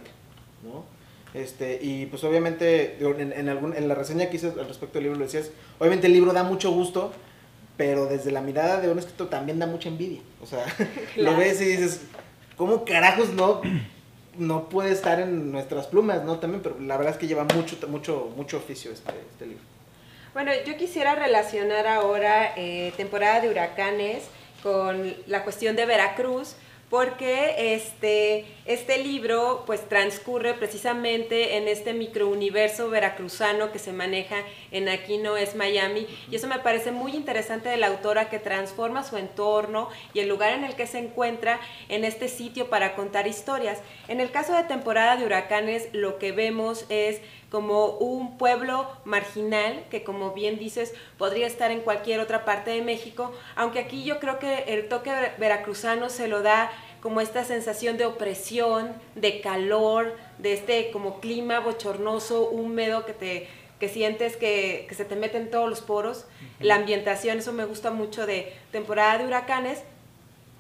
¿no? 0.64 0.86
Este, 1.34 1.80
y 1.82 2.06
pues 2.06 2.24
obviamente 2.24 2.98
en, 3.00 3.34
en, 3.34 3.50
algún, 3.50 3.76
en 3.76 3.88
la 3.88 3.96
reseña 3.96 4.30
que 4.30 4.38
hice 4.38 4.48
al 4.48 4.68
respecto 4.68 4.96
del 4.96 5.04
libro 5.04 5.20
lo 5.20 5.26
decías, 5.26 5.52
obviamente 5.80 6.08
el 6.08 6.14
libro 6.14 6.32
da 6.34 6.44
mucho 6.44 6.72
gusto 6.72 7.12
pero 7.78 8.06
desde 8.06 8.32
la 8.32 8.42
mirada 8.42 8.80
de 8.80 8.90
un 8.90 9.00
escritor 9.00 9.30
también 9.30 9.60
da 9.60 9.68
mucha 9.68 9.90
envidia. 9.90 10.22
O 10.42 10.46
sea, 10.46 10.66
lo 11.18 11.36
ves 11.36 11.62
y 11.62 11.66
dices, 11.66 12.02
¿cómo 12.58 12.86
carajos 12.86 13.30
no, 13.34 13.62
no 14.38 14.70
puede 14.70 14.92
estar 14.92 15.20
en 15.20 15.52
nuestras 15.52 15.88
plumas, 15.88 16.24
no? 16.24 16.40
También, 16.40 16.62
pero 16.62 16.80
la 16.80 16.98
verdad 16.98 17.14
es 17.14 17.20
que 17.20 17.28
lleva 17.28 17.44
mucho, 17.44 17.78
mucho, 17.88 18.32
mucho 18.36 18.58
oficio 18.58 18.92
este, 18.92 19.12
este 19.32 19.46
libro. 19.46 19.64
Bueno, 20.34 20.52
yo 20.66 20.78
quisiera 20.78 21.16
relacionar 21.16 21.88
ahora 21.88 22.54
eh, 22.56 22.94
temporada 22.96 23.42
de 23.42 23.50
huracanes 23.50 24.24
con 24.64 25.14
la 25.28 25.44
cuestión 25.44 25.76
de 25.76 25.86
Veracruz, 25.86 26.56
porque 26.92 27.74
este, 27.74 28.44
este 28.66 28.98
libro 28.98 29.64
pues 29.66 29.88
transcurre 29.88 30.54
precisamente 30.54 31.56
en 31.56 31.70
este 31.70 31.94
microuniverso 31.94 32.90
veracruzano 32.90 33.72
que 33.72 33.80
se 33.80 33.94
maneja 33.94 34.36
en 34.72 34.90
Aquí 34.90 35.18
no 35.18 35.38
es 35.38 35.56
Miami 35.56 36.06
y 36.30 36.36
eso 36.36 36.48
me 36.48 36.60
parece 36.60 36.92
muy 36.92 37.16
interesante 37.16 37.70
de 37.70 37.78
la 37.78 37.88
autora 37.88 38.30
que 38.30 38.40
transforma 38.40 39.06
su 39.06 39.16
entorno 39.16 39.88
y 40.14 40.20
el 40.20 40.28
lugar 40.28 40.52
en 40.52 40.66
el 40.66 40.76
que 40.76 40.86
se 40.86 41.00
encuentra 41.00 41.62
en 41.88 42.04
este 42.04 42.28
sitio 42.28 42.70
para 42.70 42.94
contar 42.94 43.26
historias. 43.26 43.80
En 44.10 44.20
el 44.20 44.30
caso 44.30 44.54
de 44.54 44.66
temporada 44.66 45.16
de 45.16 45.26
huracanes 45.26 45.88
lo 45.94 46.20
que 46.20 46.34
vemos 46.34 46.86
es 46.90 47.22
como 47.52 47.88
un 47.98 48.38
pueblo 48.38 48.90
marginal 49.04 49.84
que 49.92 50.04
como 50.04 50.32
bien 50.32 50.58
dices 50.58 50.94
podría 51.18 51.46
estar 51.46 51.70
en 51.70 51.82
cualquier 51.82 52.22
otra 52.22 52.46
parte 52.46 52.72
de 52.72 52.82
México, 52.82 53.34
aunque 53.56 53.80
aquí 53.80 54.04
yo 54.04 54.20
creo 54.20 54.40
que 54.40 54.64
el 54.68 54.88
toque 54.88 55.12
veracruzano 55.38 56.10
se 56.10 56.30
lo 56.30 56.42
da 56.42 56.72
como 57.02 57.20
esta 57.20 57.44
sensación 57.44 57.98
de 57.98 58.06
opresión, 58.06 58.94
de 59.16 59.42
calor, 59.42 60.16
de 60.38 60.54
este 60.54 60.92
como 60.92 61.20
clima 61.20 61.60
bochornoso, 61.60 62.50
húmedo 62.50 63.06
que 63.06 63.14
te 63.14 63.48
que 63.82 63.90
sientes 63.90 64.38
que, 64.38 64.86
que 64.88 64.94
se 64.94 65.06
te 65.06 65.16
meten 65.16 65.50
todos 65.50 65.68
los 65.68 65.82
poros. 65.82 66.26
La 66.60 66.76
ambientación, 66.76 67.40
eso 67.40 67.52
me 67.52 67.66
gusta 67.66 67.90
mucho 67.90 68.28
de 68.28 68.54
temporada 68.72 69.18
de 69.18 69.26
huracanes. 69.26 69.82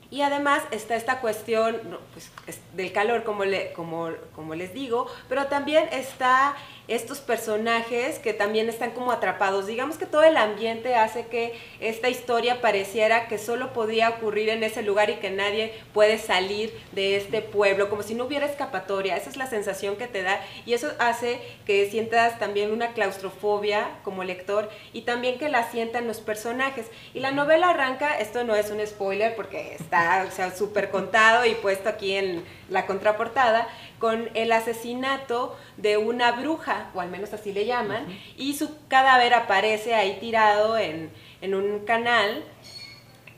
Y 0.09 0.23
además 0.23 0.63
está 0.71 0.95
esta 0.95 1.21
cuestión 1.21 1.79
pues, 2.13 2.59
del 2.73 2.91
calor, 2.91 3.23
como, 3.23 3.45
le, 3.45 3.71
como, 3.73 4.09
como 4.35 4.55
les 4.55 4.73
digo, 4.73 5.07
pero 5.29 5.45
también 5.45 5.87
está 5.93 6.55
estos 6.87 7.19
personajes 7.19 8.19
que 8.19 8.33
también 8.33 8.69
están 8.69 8.91
como 8.91 9.11
atrapados. 9.11 9.67
Digamos 9.67 9.97
que 9.97 10.05
todo 10.05 10.23
el 10.23 10.37
ambiente 10.37 10.95
hace 10.95 11.27
que 11.27 11.53
esta 11.79 12.09
historia 12.09 12.61
pareciera 12.61 13.27
que 13.27 13.37
solo 13.37 13.73
podía 13.73 14.09
ocurrir 14.09 14.49
en 14.49 14.63
ese 14.63 14.81
lugar 14.81 15.09
y 15.09 15.15
que 15.15 15.29
nadie 15.29 15.73
puede 15.93 16.17
salir 16.17 16.73
de 16.91 17.15
este 17.15 17.41
pueblo, 17.41 17.89
como 17.89 18.03
si 18.03 18.15
no 18.15 18.25
hubiera 18.25 18.45
escapatoria. 18.45 19.15
Esa 19.15 19.29
es 19.29 19.37
la 19.37 19.47
sensación 19.47 19.95
que 19.95 20.07
te 20.07 20.23
da 20.23 20.41
y 20.65 20.73
eso 20.73 20.91
hace 20.99 21.39
que 21.65 21.89
sientas 21.89 22.39
también 22.39 22.71
una 22.71 22.93
claustrofobia 22.93 23.89
como 24.03 24.23
lector 24.23 24.69
y 24.93 25.01
también 25.01 25.37
que 25.37 25.49
la 25.49 25.69
sientan 25.71 26.07
los 26.07 26.19
personajes. 26.19 26.87
Y 27.13 27.19
la 27.19 27.31
novela 27.31 27.69
arranca, 27.69 28.19
esto 28.19 28.43
no 28.43 28.55
es 28.55 28.69
un 28.71 28.85
spoiler 28.85 29.35
porque 29.35 29.75
está 29.75 30.27
súper 30.55 30.89
contado 30.89 31.45
y 31.45 31.55
puesto 31.55 31.89
aquí 31.89 32.15
en 32.15 32.43
la 32.69 32.85
contraportada, 32.85 33.67
con 34.01 34.31
el 34.33 34.51
asesinato 34.51 35.55
de 35.77 35.97
una 35.97 36.31
bruja, 36.31 36.89
o 36.95 37.01
al 37.01 37.09
menos 37.09 37.33
así 37.33 37.53
le 37.53 37.67
llaman, 37.67 38.07
y 38.35 38.55
su 38.55 38.75
cadáver 38.87 39.35
aparece 39.35 39.93
ahí 39.93 40.17
tirado 40.19 40.75
en, 40.75 41.11
un 41.43 41.85
canal. 41.85 42.43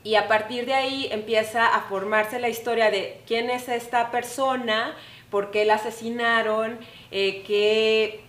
Y 0.02 0.14
a 0.16 0.26
partir 0.26 0.64
de 0.64 0.72
ahí 0.72 1.08
empieza 1.12 1.66
a 1.66 1.82
formarse 1.82 2.38
la 2.38 2.48
historia 2.48 2.90
de 2.90 3.20
quién 3.26 3.50
es 3.50 3.68
esta 3.68 4.10
persona, 4.10 4.96
por 5.30 5.50
qué 5.50 5.66
la 5.66 5.74
asesinaron, 5.74 6.78
eh, 7.10 7.42
qué, 7.46 8.24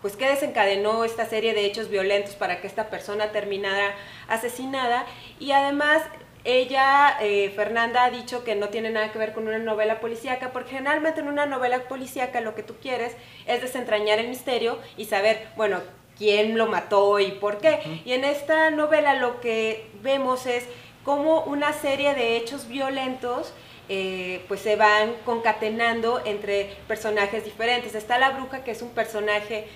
pues 0.00 0.16
qué 0.16 0.26
desencadenó 0.26 1.04
esta 1.04 1.26
serie 1.26 1.52
de 1.52 1.66
hechos 1.66 1.90
violentos 1.90 2.34
para 2.34 2.62
que 2.62 2.66
esta 2.66 2.88
persona 2.88 3.30
terminara 3.30 3.94
asesinada. 4.28 5.04
Y 5.38 5.52
además 5.52 6.02
ella, 6.44 7.16
eh, 7.20 7.50
Fernanda, 7.56 8.04
ha 8.04 8.10
dicho 8.10 8.44
que 8.44 8.54
no 8.54 8.68
tiene 8.68 8.90
nada 8.90 9.10
que 9.10 9.18
ver 9.18 9.32
con 9.32 9.48
una 9.48 9.58
novela 9.58 10.00
policíaca, 10.00 10.52
porque 10.52 10.72
generalmente 10.72 11.20
en 11.20 11.28
una 11.28 11.46
novela 11.46 11.88
policíaca 11.88 12.40
lo 12.40 12.54
que 12.54 12.62
tú 12.62 12.74
quieres 12.80 13.16
es 13.46 13.62
desentrañar 13.62 14.18
el 14.18 14.28
misterio 14.28 14.78
y 14.96 15.06
saber, 15.06 15.48
bueno, 15.56 15.80
quién 16.18 16.56
lo 16.58 16.66
mató 16.66 17.18
y 17.18 17.32
por 17.32 17.58
qué. 17.58 18.02
Y 18.04 18.12
en 18.12 18.24
esta 18.24 18.70
novela 18.70 19.14
lo 19.14 19.40
que 19.40 19.86
vemos 20.02 20.46
es 20.46 20.66
cómo 21.02 21.42
una 21.44 21.72
serie 21.72 22.14
de 22.14 22.36
hechos 22.36 22.68
violentos 22.68 23.52
eh, 23.88 24.42
pues 24.48 24.60
se 24.60 24.76
van 24.76 25.14
concatenando 25.24 26.22
entre 26.24 26.74
personajes 26.88 27.44
diferentes. 27.44 27.94
Está 27.94 28.18
la 28.18 28.30
bruja, 28.30 28.64
que 28.64 28.70
es 28.70 28.82
un 28.82 28.90
personaje 28.90 29.66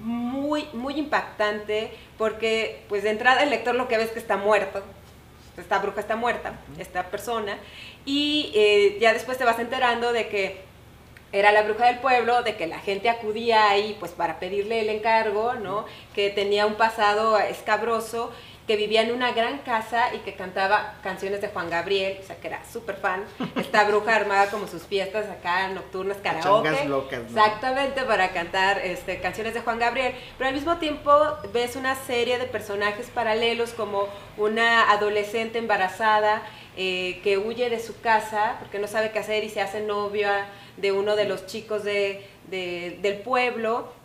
muy, 0.00 0.66
muy 0.72 0.94
impactante, 0.94 1.90
porque 2.16 2.82
pues 2.88 3.02
de 3.02 3.10
entrada 3.10 3.42
el 3.42 3.50
lector 3.50 3.74
lo 3.74 3.88
que 3.88 3.96
ve 3.96 4.04
es 4.04 4.10
que 4.10 4.18
está 4.18 4.36
muerto, 4.36 4.82
esta 5.60 5.78
bruja 5.78 6.00
está 6.00 6.16
muerta, 6.16 6.52
esta 6.78 7.04
persona, 7.10 7.58
y 8.04 8.52
eh, 8.54 8.98
ya 9.00 9.12
después 9.12 9.38
te 9.38 9.44
vas 9.44 9.58
enterando 9.58 10.12
de 10.12 10.28
que 10.28 10.68
era 11.30 11.52
la 11.52 11.62
bruja 11.62 11.86
del 11.86 11.98
pueblo, 11.98 12.42
de 12.42 12.56
que 12.56 12.66
la 12.66 12.78
gente 12.78 13.10
acudía 13.10 13.68
ahí 13.68 13.96
pues 14.00 14.12
para 14.12 14.38
pedirle 14.38 14.80
el 14.80 14.88
encargo, 14.88 15.54
¿no? 15.54 15.84
Que 16.14 16.30
tenía 16.30 16.66
un 16.66 16.74
pasado 16.74 17.38
escabroso 17.38 18.32
que 18.68 18.76
vivía 18.76 19.00
en 19.00 19.12
una 19.12 19.32
gran 19.32 19.58
casa 19.60 20.14
y 20.14 20.18
que 20.18 20.34
cantaba 20.34 20.96
canciones 21.02 21.40
de 21.40 21.48
Juan 21.48 21.70
Gabriel, 21.70 22.18
o 22.22 22.26
sea, 22.26 22.36
que 22.36 22.48
era 22.48 22.60
súper 22.70 22.96
fan. 22.96 23.24
Esta 23.56 23.84
bruja 23.84 24.14
armada 24.14 24.50
como 24.50 24.68
sus 24.68 24.82
fiestas 24.82 25.26
acá, 25.30 25.68
nocturnas, 25.68 26.18
karaoke. 26.18 26.84
Locas, 26.84 27.20
Exactamente, 27.26 28.02
para 28.02 28.28
cantar 28.32 28.78
este, 28.84 29.20
canciones 29.20 29.54
de 29.54 29.62
Juan 29.62 29.78
Gabriel. 29.78 30.12
Pero 30.36 30.48
al 30.48 30.54
mismo 30.54 30.76
tiempo 30.76 31.10
ves 31.54 31.76
una 31.76 31.94
serie 31.94 32.38
de 32.38 32.44
personajes 32.44 33.08
paralelos 33.08 33.72
como 33.72 34.06
una 34.36 34.90
adolescente 34.90 35.58
embarazada 35.58 36.42
eh, 36.76 37.20
que 37.24 37.38
huye 37.38 37.70
de 37.70 37.80
su 37.80 37.98
casa 38.02 38.56
porque 38.58 38.78
no 38.78 38.86
sabe 38.86 39.10
qué 39.12 39.18
hacer 39.18 39.44
y 39.44 39.48
se 39.48 39.62
hace 39.62 39.80
novia 39.80 40.46
de 40.76 40.92
uno 40.92 41.16
de 41.16 41.24
los 41.24 41.46
chicos 41.46 41.84
de, 41.84 42.28
del 42.50 43.18
pueblo 43.24 43.97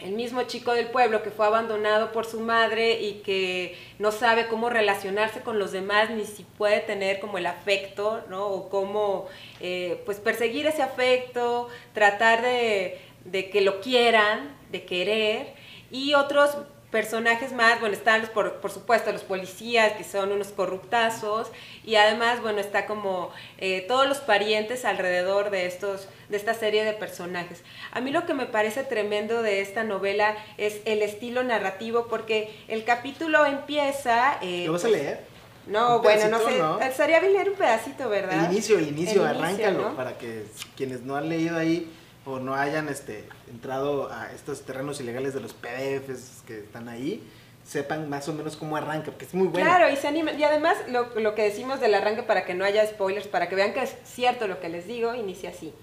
el 0.00 0.12
mismo 0.12 0.42
chico 0.44 0.72
del 0.72 0.86
pueblo 0.86 1.22
que 1.22 1.30
fue 1.30 1.46
abandonado 1.46 2.12
por 2.12 2.24
su 2.24 2.40
madre 2.40 3.00
y 3.00 3.14
que 3.24 3.76
no 3.98 4.12
sabe 4.12 4.46
cómo 4.46 4.70
relacionarse 4.70 5.40
con 5.40 5.58
los 5.58 5.72
demás, 5.72 6.10
ni 6.10 6.24
si 6.24 6.44
puede 6.44 6.80
tener 6.80 7.18
como 7.18 7.38
el 7.38 7.46
afecto, 7.46 8.22
¿no? 8.28 8.46
O 8.46 8.68
cómo, 8.68 9.26
eh, 9.60 10.00
pues, 10.04 10.20
perseguir 10.20 10.66
ese 10.66 10.82
afecto, 10.82 11.68
tratar 11.94 12.42
de, 12.42 13.00
de 13.24 13.50
que 13.50 13.60
lo 13.60 13.80
quieran, 13.80 14.56
de 14.70 14.84
querer, 14.84 15.54
y 15.90 16.14
otros 16.14 16.56
personajes 16.90 17.52
más, 17.52 17.80
bueno, 17.80 17.94
están 17.94 18.22
los, 18.22 18.30
por, 18.30 18.54
por, 18.60 18.70
supuesto 18.70 19.12
los 19.12 19.22
policías, 19.22 19.92
que 19.92 20.04
son 20.04 20.32
unos 20.32 20.48
corruptazos, 20.48 21.48
y 21.84 21.96
además, 21.96 22.40
bueno, 22.40 22.60
está 22.60 22.86
como 22.86 23.30
eh, 23.58 23.84
todos 23.86 24.08
los 24.08 24.18
parientes 24.18 24.84
alrededor 24.84 25.50
de, 25.50 25.66
estos, 25.66 26.08
de 26.28 26.36
esta 26.36 26.54
serie 26.54 26.84
de 26.84 26.94
personajes. 26.94 27.62
A 27.92 28.00
mí 28.00 28.10
lo 28.10 28.24
que 28.24 28.32
me 28.32 28.46
parece 28.46 28.84
tremendo 28.84 29.42
de 29.42 29.60
esta 29.60 29.84
novela 29.84 30.36
es 30.56 30.80
el 30.86 31.02
estilo 31.02 31.42
narrativo, 31.44 32.06
porque 32.08 32.54
el 32.68 32.84
capítulo 32.84 33.44
empieza... 33.44 34.38
Eh, 34.40 34.64
¿Lo 34.66 34.72
vas 34.72 34.84
a 34.84 34.88
pues, 34.88 35.02
leer? 35.02 35.20
No, 35.66 36.00
bueno, 36.00 36.28
no 36.28 36.38
sé. 36.38 36.86
Estaría 36.86 37.20
bien 37.20 37.34
leer 37.34 37.50
un 37.50 37.56
pedacito, 37.56 38.08
¿verdad? 38.08 38.46
El 38.46 38.52
inicio, 38.52 38.78
el 38.78 38.88
inicio, 38.88 39.22
arráncalo, 39.24 39.94
para 39.94 40.16
que 40.16 40.46
quienes 40.74 41.02
no 41.02 41.14
han 41.14 41.28
leído 41.28 41.58
ahí 41.58 41.92
o 42.24 42.38
no 42.38 42.54
hayan 42.54 42.88
este, 42.88 43.28
entrado 43.48 44.10
a 44.12 44.30
estos 44.32 44.62
terrenos 44.62 45.00
ilegales 45.00 45.34
de 45.34 45.40
los 45.40 45.54
PDFs 45.54 46.42
que 46.46 46.58
están 46.58 46.88
ahí, 46.88 47.22
sepan 47.64 48.08
más 48.08 48.28
o 48.28 48.32
menos 48.32 48.56
cómo 48.56 48.76
arranca, 48.76 49.10
porque 49.10 49.26
es 49.26 49.34
muy 49.34 49.48
bueno. 49.48 49.66
Claro, 49.66 49.86
y 49.90 50.42
además, 50.42 50.76
lo, 50.88 51.08
lo, 51.20 51.34
que 51.34 51.42
decimos 51.42 51.80
del 51.80 51.94
arranque 51.94 52.22
para 52.22 52.44
que 52.46 52.54
no 52.54 52.64
haya 52.64 52.86
spoilers, 52.86 53.26
para 53.26 53.48
que 53.48 53.54
vean 53.54 53.74
que 53.74 53.82
es 53.82 53.94
cierto 54.04 54.48
lo 54.48 54.58
que 54.58 54.70
les 54.70 54.86
digo, 54.86 55.14
inicia 55.14 55.50
así. 55.50 55.74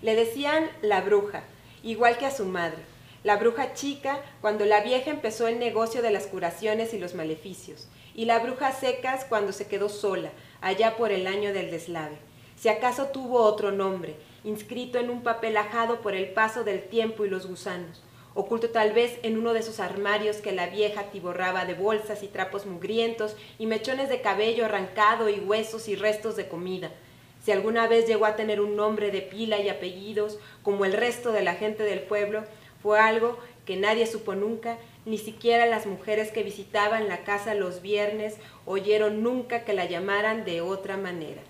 Le 0.00 0.14
decían 0.16 0.70
la 0.80 1.02
bruja, 1.02 1.42
igual 1.82 2.16
que 2.16 2.26
a 2.26 2.30
su 2.30 2.46
madre. 2.46 2.78
La 3.24 3.36
bruja 3.36 3.72
chica, 3.74 4.20
cuando 4.40 4.64
la 4.64 4.80
vieja 4.80 5.10
empezó 5.10 5.48
el 5.48 5.58
negocio 5.58 6.02
de 6.02 6.10
las 6.10 6.26
curaciones 6.26 6.92
y 6.92 6.98
los 6.98 7.14
maleficios. 7.14 7.88
Y 8.14 8.26
la 8.26 8.38
bruja 8.38 8.72
secas, 8.72 9.24
cuando 9.24 9.52
se 9.52 9.66
quedó 9.66 9.88
sola, 9.88 10.30
allá 10.60 10.96
por 10.96 11.10
el 11.10 11.26
año 11.26 11.52
del 11.52 11.70
deslave. 11.70 12.16
Si 12.56 12.68
acaso 12.68 13.06
tuvo 13.06 13.42
otro 13.42 13.72
nombre, 13.72 14.16
inscrito 14.44 14.98
en 14.98 15.10
un 15.10 15.22
papel 15.22 15.56
ajado 15.56 16.00
por 16.00 16.14
el 16.14 16.28
paso 16.28 16.64
del 16.64 16.82
tiempo 16.82 17.24
y 17.24 17.30
los 17.30 17.46
gusanos, 17.46 18.02
oculto 18.34 18.70
tal 18.70 18.92
vez 18.92 19.18
en 19.22 19.38
uno 19.38 19.52
de 19.54 19.60
esos 19.60 19.80
armarios 19.80 20.36
que 20.36 20.52
la 20.52 20.68
vieja 20.68 21.04
tiborraba 21.04 21.64
de 21.64 21.74
bolsas 21.74 22.22
y 22.22 22.28
trapos 22.28 22.66
mugrientos 22.66 23.36
y 23.58 23.66
mechones 23.66 24.08
de 24.08 24.20
cabello 24.20 24.66
arrancado 24.66 25.28
y 25.28 25.40
huesos 25.40 25.88
y 25.88 25.96
restos 25.96 26.36
de 26.36 26.48
comida. 26.48 26.90
Si 27.42 27.52
alguna 27.52 27.88
vez 27.88 28.06
llegó 28.06 28.26
a 28.26 28.36
tener 28.36 28.60
un 28.60 28.76
nombre 28.76 29.10
de 29.10 29.20
pila 29.22 29.58
y 29.60 29.68
apellidos, 29.68 30.38
como 30.62 30.84
el 30.84 30.92
resto 30.92 31.32
de 31.32 31.42
la 31.42 31.54
gente 31.54 31.82
del 31.82 32.00
pueblo, 32.00 32.44
fue 32.82 32.98
algo 32.98 33.38
que 33.64 33.76
nadie 33.76 34.06
supo 34.06 34.34
nunca, 34.34 34.78
ni 35.06 35.18
siquiera 35.18 35.66
las 35.66 35.86
mujeres 35.86 36.30
que 36.30 36.42
visitaban 36.42 37.08
la 37.08 37.24
casa 37.24 37.54
los 37.54 37.82
viernes 37.82 38.36
oyeron 38.66 39.22
nunca 39.22 39.64
que 39.64 39.74
la 39.74 39.84
llamaran 39.86 40.44
de 40.44 40.60
otra 40.60 40.96
manera. 40.96 41.42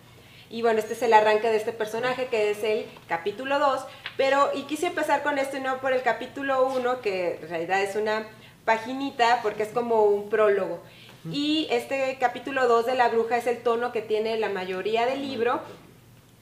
Y 0.51 0.63
bueno, 0.63 0.79
este 0.79 0.93
es 0.93 1.03
el 1.03 1.13
arranque 1.13 1.49
de 1.49 1.57
este 1.57 1.73
personaje 1.73 2.27
que 2.27 2.51
es 2.51 2.63
el 2.63 2.87
capítulo 3.09 3.59
2, 3.59 3.85
pero 4.17 4.51
y 4.55 4.63
quise 4.63 4.87
empezar 4.87 5.23
con 5.23 5.39
esto 5.39 5.57
y 5.57 5.61
no 5.61 5.81
por 5.81 5.93
el 5.93 6.03
capítulo 6.03 6.67
1, 6.67 7.01
que 7.01 7.39
en 7.43 7.49
realidad 7.49 7.83
es 7.83 7.97
una 7.97 8.27
paginita 8.65 9.41
porque 9.43 9.63
es 9.63 9.71
como 9.71 10.05
un 10.05 10.29
prólogo. 10.29 10.83
Y 11.33 11.67
este 11.71 12.19
capítulo 12.21 12.69
2 12.69 12.85
de 12.85 12.95
La 12.95 13.09
Bruja 13.09 13.39
es 13.39 13.47
el 13.47 13.63
tono 13.63 13.93
que 13.93 14.03
tiene 14.03 14.39
la 14.39 14.51
mayoría 14.51 15.07
del 15.07 15.23
libro. 15.23 15.61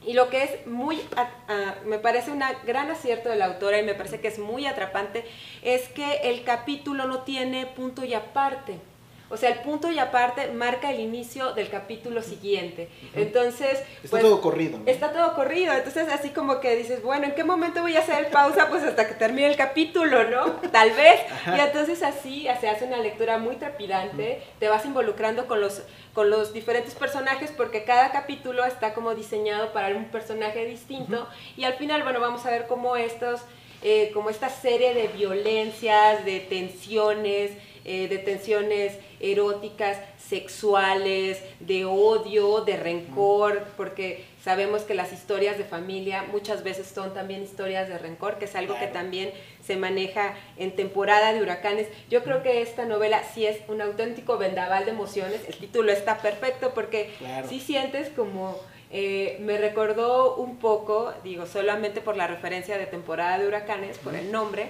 Y 0.05 0.11
lo 0.11 0.29
que 0.29 0.43
es 0.43 0.67
muy, 0.67 0.99
me 1.85 1.97
parece 1.97 2.31
un 2.31 2.43
gran 2.65 2.91
acierto 2.91 3.29
de 3.29 3.37
la 3.37 3.45
autora 3.45 3.79
y 3.79 3.83
me 3.83 3.93
parece 3.93 4.19
que 4.19 4.27
es 4.27 4.37
muy 4.37 4.65
atrapante, 4.65 5.23
es 5.61 5.87
que 5.87 6.15
el 6.23 6.43
capítulo 6.43 7.07
no 7.07 7.21
tiene 7.21 7.65
punto 7.65 8.03
y 8.03 8.13
aparte. 8.13 8.77
O 9.33 9.37
sea, 9.37 9.49
el 9.49 9.59
punto 9.61 9.91
y 9.91 9.97
aparte 9.97 10.51
marca 10.51 10.91
el 10.91 10.99
inicio 10.99 11.53
del 11.53 11.67
capítulo 11.67 12.21
siguiente. 12.21 12.87
Entonces... 13.15 13.79
Está 14.03 14.09
pues, 14.11 14.21
todo 14.21 14.41
corrido. 14.41 14.79
Está 14.85 15.11
todo 15.11 15.33
corrido. 15.33 15.73
Entonces, 15.73 16.07
así 16.09 16.29
como 16.29 16.59
que 16.59 16.75
dices, 16.75 17.01
bueno, 17.01 17.25
¿en 17.25 17.33
qué 17.33 17.43
momento 17.43 17.81
voy 17.81 17.95
a 17.95 18.01
hacer 18.01 18.29
pausa? 18.29 18.67
Pues 18.73 18.83
hasta 18.83 19.07
que 19.07 19.13
termine 19.13 19.47
el 19.47 19.55
capítulo, 19.55 20.23
¿no? 20.29 20.45
Tal 20.71 20.91
vez. 20.91 21.19
Y 21.47 21.59
entonces 21.59 22.01
así 22.01 22.47
se 22.59 22.69
hace 22.69 22.85
una 22.85 22.97
lectura 22.97 23.37
muy 23.37 23.55
trepidante. 23.55 24.41
Te 24.59 24.67
vas 24.67 24.85
involucrando 24.85 25.47
con 25.47 25.61
los, 25.61 25.83
con 26.13 26.29
los 26.29 26.53
diferentes 26.53 26.95
personajes 26.95 27.51
porque 27.55 27.83
cada 27.83 28.11
capítulo 28.11 28.65
está 28.65 28.93
como 28.93 29.13
diseñado 29.13 29.73
para 29.73 29.95
un 29.95 30.05
personaje 30.05 30.65
distinto. 30.65 31.27
Y 31.57 31.65
al 31.65 31.73
final, 31.73 32.03
bueno, 32.03 32.19
vamos 32.19 32.45
a 32.45 32.51
ver 32.51 32.67
cómo 32.67 32.95
estos 32.95 33.41
eh, 33.85 34.11
como 34.13 34.29
esta 34.29 34.49
serie 34.49 34.93
de 34.93 35.09
violencias, 35.09 36.23
de 36.23 36.39
tensiones, 36.39 37.51
eh, 37.85 38.07
de 38.07 38.17
tensiones 38.17 38.97
eróticas, 39.19 39.97
sexuales, 40.17 41.41
de 41.59 41.85
odio, 41.85 42.61
de 42.61 42.77
rencor, 42.77 43.65
porque 43.75 44.25
sabemos 44.41 44.83
que 44.83 44.93
las 44.93 45.11
historias 45.11 45.57
de 45.57 45.63
familia 45.63 46.23
muchas 46.31 46.63
veces 46.63 46.87
son 46.87 47.13
también 47.13 47.43
historias 47.43 47.89
de 47.89 47.97
rencor, 47.97 48.37
que 48.37 48.45
es 48.45 48.55
algo 48.55 48.77
que 48.79 48.87
también 48.87 49.31
se 49.65 49.75
maneja 49.75 50.33
en 50.57 50.75
temporada 50.75 51.33
de 51.33 51.41
huracanes. 51.41 51.87
Yo 52.09 52.23
creo 52.23 52.41
que 52.41 52.61
esta 52.61 52.85
novela 52.85 53.21
sí 53.33 53.45
es 53.45 53.57
un 53.67 53.81
auténtico 53.81 54.37
vendaval 54.37 54.85
de 54.85 54.91
emociones, 54.91 55.41
el 55.47 55.55
título 55.55 55.91
está 55.91 56.19
perfecto 56.19 56.73
porque 56.73 57.09
sí 57.49 57.59
sientes 57.59 58.09
como... 58.09 58.59
Eh, 58.95 59.37
me 59.39 59.57
recordó 59.57 60.35
un 60.35 60.57
poco, 60.57 61.15
digo, 61.23 61.47
solamente 61.47 61.99
por 61.99 62.15
la 62.15 62.27
referencia 62.27 62.77
de 62.77 62.85
temporada 62.85 63.39
de 63.39 63.47
huracanes, 63.47 63.97
por 63.97 64.13
el 64.13 64.31
nombre, 64.31 64.69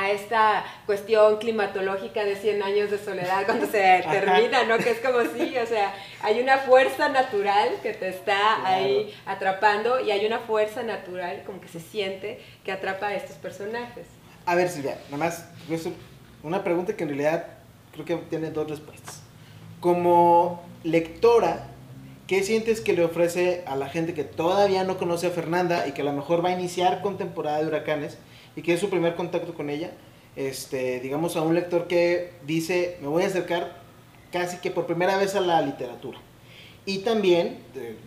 a 0.00 0.10
esta 0.10 0.64
cuestión 0.86 1.36
climatológica 1.36 2.24
de 2.24 2.34
100 2.34 2.62
años 2.62 2.90
de 2.90 2.98
soledad 2.98 3.44
cuando 3.44 3.66
se 3.66 4.02
termina, 4.10 4.64
¿no? 4.64 4.78
Que 4.78 4.92
es 4.92 5.00
como 5.00 5.20
si, 5.20 5.58
o 5.58 5.66
sea, 5.66 5.94
hay 6.22 6.40
una 6.40 6.56
fuerza 6.56 7.10
natural 7.10 7.68
que 7.82 7.92
te 7.92 8.08
está 8.08 8.66
ahí 8.66 9.14
atrapando 9.26 10.00
y 10.00 10.10
hay 10.10 10.24
una 10.24 10.38
fuerza 10.38 10.82
natural 10.82 11.42
como 11.44 11.60
que 11.60 11.68
se 11.68 11.80
siente 11.80 12.40
que 12.64 12.72
atrapa 12.72 13.08
a 13.08 13.14
estos 13.14 13.36
personajes. 13.36 14.06
A 14.46 14.54
ver, 14.54 14.70
Silvia, 14.70 14.96
nada 15.10 15.18
más, 15.18 15.44
una 16.42 16.64
pregunta 16.64 16.96
que 16.96 17.02
en 17.02 17.10
realidad 17.10 17.46
creo 17.92 18.06
que 18.06 18.16
tiene 18.16 18.50
dos 18.50 18.70
respuestas. 18.70 19.20
Como 19.80 20.62
lectora, 20.82 21.66
¿qué 22.26 22.42
sientes 22.42 22.80
que 22.80 22.94
le 22.94 23.04
ofrece 23.04 23.64
a 23.66 23.76
la 23.76 23.90
gente 23.90 24.14
que 24.14 24.24
todavía 24.24 24.82
no 24.84 24.96
conoce 24.96 25.26
a 25.26 25.30
Fernanda 25.30 25.86
y 25.86 25.92
que 25.92 26.00
a 26.00 26.06
lo 26.06 26.14
mejor 26.14 26.42
va 26.42 26.48
a 26.48 26.52
iniciar 26.52 27.02
con 27.02 27.18
temporada 27.18 27.58
de 27.58 27.66
huracanes? 27.66 28.16
Y 28.56 28.62
que 28.62 28.74
es 28.74 28.80
su 28.80 28.90
primer 28.90 29.14
contacto 29.14 29.54
con 29.54 29.70
ella, 29.70 29.92
este, 30.36 31.00
digamos 31.00 31.36
a 31.36 31.42
un 31.42 31.54
lector 31.54 31.86
que 31.86 32.32
dice, 32.46 32.98
me 33.00 33.08
voy 33.08 33.24
a 33.24 33.26
acercar 33.26 33.80
casi 34.32 34.58
que 34.58 34.70
por 34.70 34.86
primera 34.86 35.16
vez 35.16 35.34
a 35.34 35.40
la 35.40 35.60
literatura. 35.62 36.18
Y 36.86 36.98
también, 36.98 37.58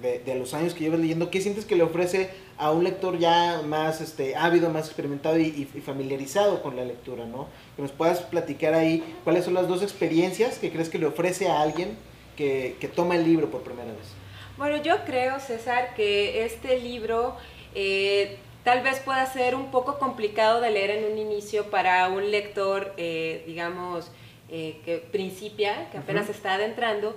de, 0.01 0.35
los 0.35 0.53
años 0.53 0.73
que 0.73 0.81
llevas 0.81 0.99
leyendo, 0.99 1.29
¿qué 1.29 1.41
sientes 1.41 1.63
que 1.63 1.75
le 1.75 1.83
ofrece 1.83 2.31
a 2.57 2.71
un 2.71 2.83
lector 2.83 3.19
ya 3.19 3.61
más 3.65 4.01
este, 4.01 4.35
ávido, 4.35 4.69
más 4.69 4.87
experimentado 4.87 5.37
y, 5.37 5.65
familiarizado 5.85 6.61
con 6.63 6.75
la 6.75 6.83
lectura? 6.83 7.25
¿no? 7.25 7.47
Que 7.75 7.83
nos 7.83 7.91
puedas 7.91 8.21
platicar 8.21 8.73
ahí 8.73 9.03
cuáles 9.23 9.45
son 9.45 9.53
las 9.53 9.67
dos 9.67 9.83
experiencias 9.83 10.57
que 10.57 10.71
crees 10.71 10.89
que 10.89 10.97
le 10.97 11.05
ofrece 11.05 11.47
a 11.47 11.61
alguien 11.61 11.95
que, 12.35 12.75
que 12.79 12.87
toma 12.87 13.15
el 13.15 13.23
libro 13.23 13.51
por 13.51 13.61
primera 13.61 13.91
vez. 13.91 14.23
Bueno, 14.57 14.81
yo 14.83 15.05
creo, 15.05 15.39
César, 15.39 15.95
que 15.95 16.45
este 16.45 16.79
libro 16.79 17.35
eh, 17.75 18.37
tal 18.63 18.81
vez 18.81 18.99
pueda 18.99 19.25
ser 19.25 19.55
un 19.55 19.71
poco 19.71 19.99
complicado 19.99 20.61
de 20.61 20.71
leer 20.71 20.91
en 20.91 21.11
un 21.11 21.17
inicio 21.17 21.69
para 21.69 22.07
un 22.09 22.31
lector, 22.31 22.93
eh, 22.97 23.43
digamos, 23.45 24.11
eh, 24.49 24.79
que 24.85 24.97
principia, 24.97 25.89
que 25.91 25.97
apenas 25.97 26.29
está 26.29 26.53
adentrando, 26.55 27.15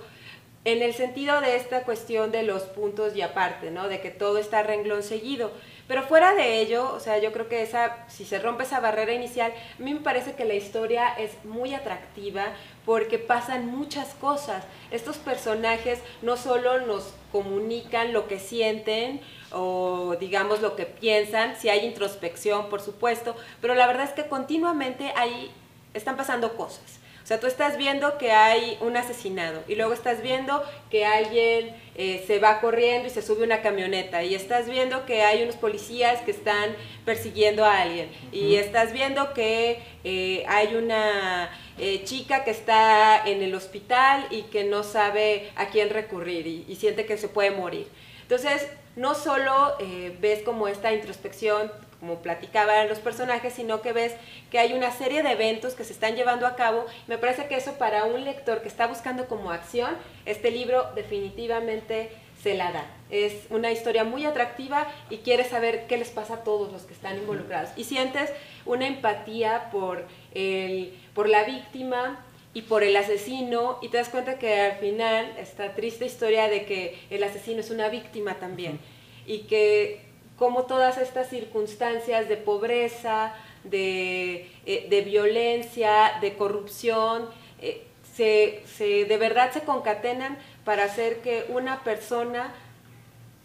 en 0.65 0.81
el 0.81 0.93
sentido 0.93 1.39
de 1.39 1.55
esta 1.55 1.83
cuestión 1.83 2.31
de 2.31 2.43
los 2.43 2.63
puntos 2.63 3.15
y 3.15 3.21
aparte, 3.21 3.71
¿no? 3.71 3.87
De 3.87 4.01
que 4.01 4.09
todo 4.09 4.37
está 4.37 4.63
renglón 4.63 5.01
seguido. 5.01 5.51
Pero 5.87 6.03
fuera 6.03 6.33
de 6.33 6.59
ello, 6.59 6.93
o 6.93 6.99
sea, 6.99 7.17
yo 7.17 7.31
creo 7.31 7.47
que 7.47 7.61
esa, 7.61 8.05
si 8.09 8.25
se 8.25 8.39
rompe 8.39 8.63
esa 8.63 8.81
barrera 8.81 9.13
inicial, 9.13 9.51
a 9.51 9.81
mí 9.81 9.93
me 9.93 10.01
parece 10.01 10.33
que 10.33 10.43
la 10.43 10.53
historia 10.53 11.07
es 11.17 11.43
muy 11.45 11.73
atractiva 11.73 12.47
porque 12.85 13.17
pasan 13.17 13.67
muchas 13.67 14.13
cosas. 14.15 14.65
Estos 14.91 15.17
personajes 15.17 15.99
no 16.21 16.35
solo 16.35 16.81
nos 16.81 17.13
comunican 17.31 18.11
lo 18.11 18.27
que 18.27 18.39
sienten 18.39 19.21
o 19.51 20.17
digamos 20.19 20.61
lo 20.61 20.75
que 20.75 20.85
piensan, 20.85 21.55
si 21.55 21.69
hay 21.69 21.85
introspección, 21.85 22.67
por 22.69 22.81
supuesto, 22.81 23.35
pero 23.61 23.73
la 23.73 23.87
verdad 23.87 24.03
es 24.03 24.11
que 24.11 24.27
continuamente 24.27 25.13
ahí 25.15 25.51
están 25.93 26.17
pasando 26.17 26.57
cosas. 26.57 26.99
O 27.27 27.29
sea, 27.29 27.41
tú 27.41 27.47
estás 27.47 27.77
viendo 27.77 28.17
que 28.17 28.31
hay 28.31 28.77
un 28.79 28.95
asesinado 28.95 29.61
y 29.67 29.75
luego 29.75 29.91
estás 29.91 30.21
viendo 30.21 30.63
que 30.89 31.05
alguien 31.05 31.75
eh, 31.95 32.23
se 32.25 32.39
va 32.39 32.61
corriendo 32.61 33.09
y 33.09 33.11
se 33.11 33.21
sube 33.21 33.43
una 33.43 33.61
camioneta 33.61 34.23
y 34.23 34.33
estás 34.33 34.69
viendo 34.69 35.05
que 35.05 35.23
hay 35.23 35.43
unos 35.43 35.57
policías 35.57 36.21
que 36.21 36.31
están 36.31 36.73
persiguiendo 37.03 37.65
a 37.65 37.81
alguien 37.81 38.09
y 38.31 38.55
estás 38.55 38.93
viendo 38.93 39.33
que 39.33 39.81
eh, 40.05 40.45
hay 40.47 40.75
una 40.75 41.49
eh, 41.77 42.05
chica 42.05 42.45
que 42.45 42.51
está 42.51 43.27
en 43.27 43.43
el 43.43 43.53
hospital 43.55 44.25
y 44.29 44.43
que 44.43 44.63
no 44.63 44.83
sabe 44.83 45.51
a 45.57 45.65
quién 45.65 45.89
recurrir 45.89 46.47
y, 46.47 46.63
y 46.65 46.77
siente 46.77 47.05
que 47.05 47.17
se 47.17 47.27
puede 47.27 47.51
morir. 47.51 47.89
Entonces, 48.21 48.69
no 48.95 49.15
solo 49.15 49.75
ves 50.21 50.43
como 50.43 50.69
esta 50.69 50.93
introspección 50.93 51.71
como 51.99 52.21
platicaban 52.21 52.87
los 52.87 52.99
personajes, 52.99 53.53
sino 53.53 53.81
que 53.81 53.93
ves 53.93 54.15
que 54.51 54.59
hay 54.59 54.73
una 54.73 54.91
serie 54.91 55.23
de 55.23 55.31
eventos 55.31 55.73
que 55.73 55.83
se 55.83 55.93
están 55.93 56.15
llevando 56.15 56.45
a 56.45 56.55
cabo. 56.55 56.85
Me 57.07 57.17
parece 57.17 57.47
que 57.47 57.55
eso 57.55 57.77
para 57.77 58.05
un 58.05 58.23
lector 58.23 58.61
que 58.61 58.67
está 58.67 58.87
buscando 58.87 59.27
como 59.27 59.51
acción, 59.51 59.95
este 60.25 60.51
libro 60.51 60.91
definitivamente 60.95 62.11
se 62.41 62.55
la 62.55 62.71
da. 62.71 62.85
Es 63.09 63.47
una 63.49 63.71
historia 63.71 64.03
muy 64.03 64.25
atractiva 64.25 64.87
y 65.09 65.17
quieres 65.17 65.47
saber 65.47 65.87
qué 65.87 65.97
les 65.97 66.09
pasa 66.09 66.35
a 66.35 66.43
todos 66.43 66.71
los 66.71 66.83
que 66.83 66.93
están 66.93 67.17
involucrados. 67.17 67.71
Y 67.75 67.83
sientes 67.83 68.31
una 68.65 68.85
empatía 68.85 69.69
por, 69.71 70.05
el, 70.33 70.93
por 71.13 71.29
la 71.29 71.43
víctima 71.43 72.23
y 72.53 72.63
por 72.63 72.83
el 72.83 72.95
asesino 72.95 73.79
y 73.81 73.89
te 73.89 73.97
das 73.97 74.09
cuenta 74.09 74.39
que 74.39 74.59
al 74.59 74.77
final 74.77 75.35
esta 75.37 75.75
triste 75.75 76.05
historia 76.05 76.47
de 76.47 76.65
que 76.65 76.99
el 77.09 77.23
asesino 77.23 77.59
es 77.59 77.69
una 77.69 77.89
víctima 77.89 78.35
también 78.35 78.79
y 79.25 79.39
que 79.41 80.06
cómo 80.37 80.63
todas 80.63 80.97
estas 80.97 81.29
circunstancias 81.29 82.29
de 82.29 82.37
pobreza, 82.37 83.33
de, 83.63 84.49
eh, 84.65 85.01
violencia, 85.05 86.13
de 86.21 86.35
corrupción, 86.35 87.29
eh, 87.61 87.83
se, 88.15 89.05
de 89.05 89.17
verdad 89.17 89.51
se 89.51 89.61
concatenan 89.61 90.37
para 90.63 90.85
hacer 90.85 91.21
que 91.21 91.45
una 91.49 91.83
persona 91.83 92.53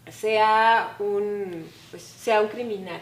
sea 0.09 0.95
un, 0.99 1.69
pues, 1.91 2.03
sea 2.03 2.41
un 2.41 2.47
criminal. 2.47 3.01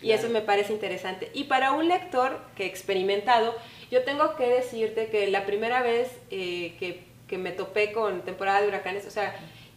Y 0.00 0.10
eso 0.10 0.28
me 0.28 0.40
parece 0.40 0.72
interesante. 0.72 1.30
Y 1.32 1.44
para 1.44 1.72
un 1.72 1.86
lector 1.86 2.40
que 2.56 2.66
experimentado, 2.66 3.54
yo 3.90 4.02
tengo 4.02 4.34
que 4.34 4.48
decirte 4.48 5.06
que 5.06 5.28
la 5.28 5.46
primera 5.46 5.80
vez 5.80 6.10
eh, 6.30 6.74
que, 6.80 7.04
que, 7.28 7.38
me 7.38 7.52
topé 7.52 7.92
con 7.92 8.22
temporada 8.22 8.62
de 8.62 8.68
huracanes, 8.68 9.06
o 9.06 9.10
sea, 9.10 9.32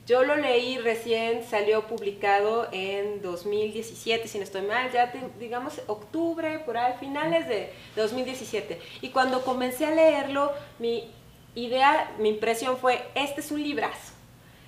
yo 0.05 0.23
lo 0.23 0.35
leí 0.35 0.77
recién, 0.77 1.43
salió 1.43 1.87
publicado 1.87 2.67
en 2.71 3.21
2017, 3.21 4.27
si 4.27 4.37
no 4.37 4.43
estoy 4.43 4.61
mal, 4.61 4.91
ya 4.91 5.11
digamos 5.39 5.81
octubre, 5.87 6.59
por 6.59 6.77
ahí, 6.77 6.93
finales 6.99 7.47
de 7.47 7.73
2017. 7.95 8.79
Y 9.01 9.09
cuando 9.09 9.43
comencé 9.43 9.85
a 9.85 9.91
leerlo, 9.91 10.51
mi 10.77 11.11
idea, 11.55 12.11
mi 12.19 12.29
impresión 12.29 12.77
fue, 12.77 13.03
este 13.15 13.41
es 13.41 13.51
un 13.51 13.63
librazo. 13.63 14.13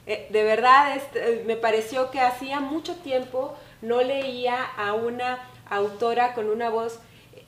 Eh, 0.07 0.27
de 0.31 0.43
verdad, 0.43 0.95
este, 0.95 1.43
me 1.45 1.55
pareció 1.55 2.09
que 2.09 2.21
hacía 2.21 2.59
mucho 2.59 2.95
tiempo 2.95 3.55
no 3.81 4.01
leía 4.01 4.63
a 4.63 4.93
una 4.93 5.37
autora 5.69 6.33
con 6.33 6.49
una 6.49 6.69
voz 6.69 6.99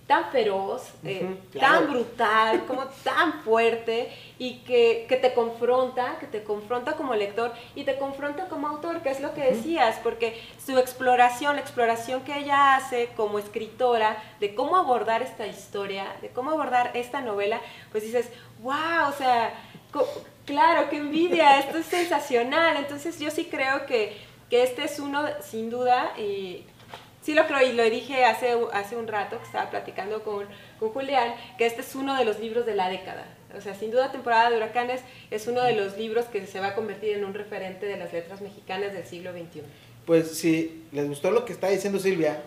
tan 0.10 0.32
feroz, 0.32 0.92
eh, 1.04 1.38
tan 1.60 1.88
brutal, 1.88 2.66
como 2.66 2.84
tan 3.04 3.44
fuerte 3.44 4.12
y 4.40 4.56
que, 4.62 5.06
te 5.08 5.36
confronta, 5.36 6.18
que 6.20 6.26
te 6.26 6.44
confronta 6.44 6.94
como 6.94 7.14
lector 7.14 7.54
y 7.76 7.84
te 7.84 7.96
confronta 8.00 8.48
como 8.48 8.68
autor, 8.68 9.04
que 9.04 9.12
es 9.12 9.22
lo 9.22 9.36
que 9.36 9.52
decías, 9.52 10.00
porque 10.02 10.42
su 10.66 10.80
exploración, 10.80 11.58
la 11.58 11.62
exploración 11.62 12.24
que 12.24 12.40
ella 12.40 12.76
hace 12.76 13.10
como 13.16 13.38
escritora 13.38 14.18
de 14.40 14.56
cómo 14.56 14.78
abordar 14.78 15.22
esta 15.22 15.46
historia, 15.46 16.08
de 16.24 16.30
cómo 16.30 16.50
abordar 16.50 16.90
esta 16.96 17.22
novela, 17.22 17.62
pues 17.92 18.04
dices, 18.04 18.32
wow, 18.64 19.10
o 19.10 19.14
sea, 19.16 19.54
claro, 20.46 20.90
qué 20.90 20.98
envidia, 20.98 21.60
esto 21.60 21.78
es 21.78 21.86
sensacional. 21.86 22.78
Entonces 22.78 23.20
yo 23.20 23.30
sí 23.30 23.46
creo 23.46 23.86
que, 23.86 24.18
que 24.50 24.64
este 24.64 24.86
es 24.86 24.98
uno, 24.98 25.22
sin 25.44 25.70
duda, 25.70 26.14
y 26.18 26.66
sí 27.30 27.36
lo 27.36 27.46
creo 27.46 27.62
y 27.62 27.74
lo 27.74 27.88
dije 27.88 28.26
hace, 28.26 28.56
hace 28.74 28.96
un 28.98 29.08
rato 29.08 29.38
que 29.38 29.46
estaba 29.46 29.70
platicando 29.70 30.24
con, 30.24 30.48
con 30.80 30.90
Julián, 30.90 31.36
que 31.60 31.68
este 31.68 31.82
es 31.82 31.94
uno 31.94 32.18
de 32.18 32.26
los 32.26 32.40
libros 32.40 32.66
de 32.66 32.74
la 32.74 32.90
década. 32.90 33.24
O 33.56 33.62
sea, 33.62 33.76
sin 33.76 33.92
duda 33.92 34.12
temporada 34.12 34.50
de 34.50 34.58
huracanes 34.58 35.02
es 35.30 35.46
uno 35.46 35.62
de 35.62 35.76
los 35.76 35.96
libros 35.96 36.26
que 36.26 36.48
se 36.48 36.60
va 36.60 36.70
a 36.70 36.74
convertir 36.74 37.16
en 37.16 37.26
un 37.26 37.36
referente 37.36 37.86
de 37.86 37.98
las 37.98 38.12
letras 38.14 38.42
mexicanas 38.42 38.94
del 38.94 39.06
siglo 39.06 39.32
XXI. 39.32 39.62
Pues 40.08 40.40
si 40.40 40.82
les 40.92 41.08
gustó 41.08 41.30
lo 41.30 41.46
que 41.46 41.54
está 41.54 41.70
diciendo 41.70 42.00
Silvia, 42.00 42.42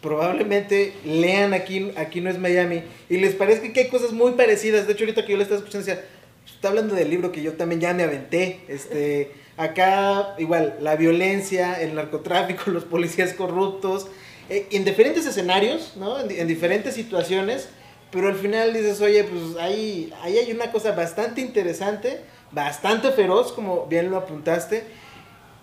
probablemente 0.00 0.92
lean 1.04 1.52
aquí, 1.52 1.90
aquí 1.96 2.20
no 2.20 2.30
es 2.30 2.38
Miami 2.38 2.84
y 3.08 3.16
les 3.16 3.34
parezca 3.34 3.72
que 3.72 3.80
hay 3.80 3.88
cosas 3.88 4.12
muy 4.12 4.34
parecidas. 4.34 4.86
De 4.86 4.92
hecho, 4.92 5.02
ahorita 5.02 5.26
que 5.26 5.32
yo 5.32 5.38
le 5.38 5.42
estaba 5.42 5.58
escuchando, 5.58 5.88
decía, 5.88 6.04
está 6.46 6.68
hablando 6.68 6.94
del 6.94 7.10
libro 7.10 7.32
que 7.32 7.42
yo 7.42 7.54
también 7.54 7.80
ya 7.80 7.94
me 7.94 8.04
aventé. 8.04 8.60
Este, 8.68 9.32
acá, 9.60 10.34
igual, 10.38 10.78
la 10.80 10.96
violencia, 10.96 11.80
el 11.80 11.94
narcotráfico, 11.94 12.70
los 12.70 12.84
policías 12.84 13.34
corruptos, 13.34 14.06
eh, 14.48 14.66
en 14.72 14.84
diferentes 14.84 15.26
escenarios, 15.26 15.96
¿no? 15.96 16.18
En, 16.18 16.46
diferentes 16.46 16.94
situaciones, 16.94 17.68
pero 18.10 18.28
al 18.28 18.36
final 18.36 18.72
dices, 18.72 19.00
oye, 19.02 19.22
pues 19.24 19.56
ahí, 19.62 20.12
ahí 20.22 20.38
hay 20.38 20.50
una 20.50 20.72
cosa 20.72 20.92
bastante 20.92 21.42
interesante, 21.42 22.20
bastante 22.50 23.12
feroz, 23.12 23.52
como 23.52 23.86
bien 23.86 24.10
lo 24.10 24.16
apuntaste, 24.16 24.84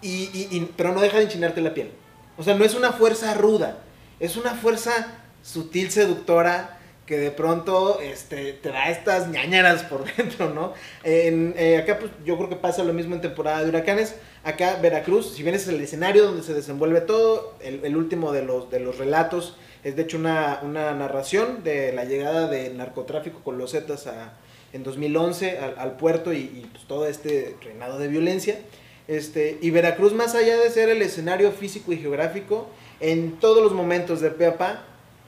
y, 0.02 0.68
pero 0.78 0.94
no 0.94 1.02
deja 1.02 1.18
de 1.18 1.24
enchinarte 1.24 1.60
la 1.60 1.74
piel. 1.74 1.92
O 2.38 2.44
sea, 2.44 2.54
no 2.54 2.64
es 2.64 2.76
una 2.76 2.94
fuerza 2.94 3.34
ruda. 3.34 3.80
es 4.20 4.38
una 4.38 4.54
fuerza 4.54 5.20
sutil, 5.42 5.90
seductora, 5.90 6.77
que 7.08 7.18
de 7.18 7.32
pronto 7.32 8.00
este, 8.02 8.54
te 8.54 8.70
da 8.70 8.90
estas 8.90 9.30
ñañaras 9.30 9.84
por 9.84 10.04
dentro, 10.18 10.54
¿no? 10.54 10.74
En, 11.04 11.56
eh, 11.58 11.78
acá 11.78 11.98
pues, 11.98 12.12
yo 12.26 12.38
creo 12.38 12.50
que 12.50 12.58
pasa 12.58 12.84
lo 12.84 12.94
mismo 12.94 13.16
en 13.16 13.22
temporada 13.22 13.64
de 13.64 13.70
huracanes. 13.70 14.16
Acá 14.44 14.78
Veracruz, 14.82 15.34
si 15.34 15.42
bien 15.42 15.56
es 15.56 15.68
el 15.68 15.82
escenario 15.82 16.26
donde 16.26 16.44
se 16.44 16.54
desenvuelve 16.54 17.02
todo, 17.02 17.56
el, 17.62 17.96
último 17.96 18.32
de 18.34 18.44
los, 18.44 18.70
de 18.70 18.82
los 18.82 18.98
relatos 18.98 19.56
es 19.84 19.96
de 19.96 20.04
hecho 20.04 20.18
una, 20.18 20.60
una 20.64 20.94
narración 20.94 21.64
de 21.64 21.94
la 21.94 22.04
llegada 22.04 22.48
del 22.48 22.76
narcotráfico 22.78 23.40
con 23.42 23.58
los 23.58 23.72
Zetas 23.72 24.06
a, 24.08 24.34
en 24.74 24.84
2011 24.84 25.60
al, 25.78 25.96
puerto 25.96 26.34
y, 26.34 26.38
y, 26.40 26.70
pues, 26.72 26.86
todo 26.88 27.08
este 27.08 27.56
reinado 27.64 27.98
de 27.98 28.10
violencia. 28.10 28.60
Este, 29.08 29.58
y 29.62 29.70
Veracruz, 29.70 30.12
más 30.12 30.36
allá 30.36 30.58
de 30.58 30.70
ser 30.70 30.90
el 30.90 31.02
escenario 31.02 31.52
físico 31.54 31.94
y 31.94 31.98
geográfico, 31.98 32.68
en 33.00 33.40
todos 33.40 33.64
los 33.64 33.72
momentos 33.72 34.20
de 34.20 34.32
Peapa 34.32 34.84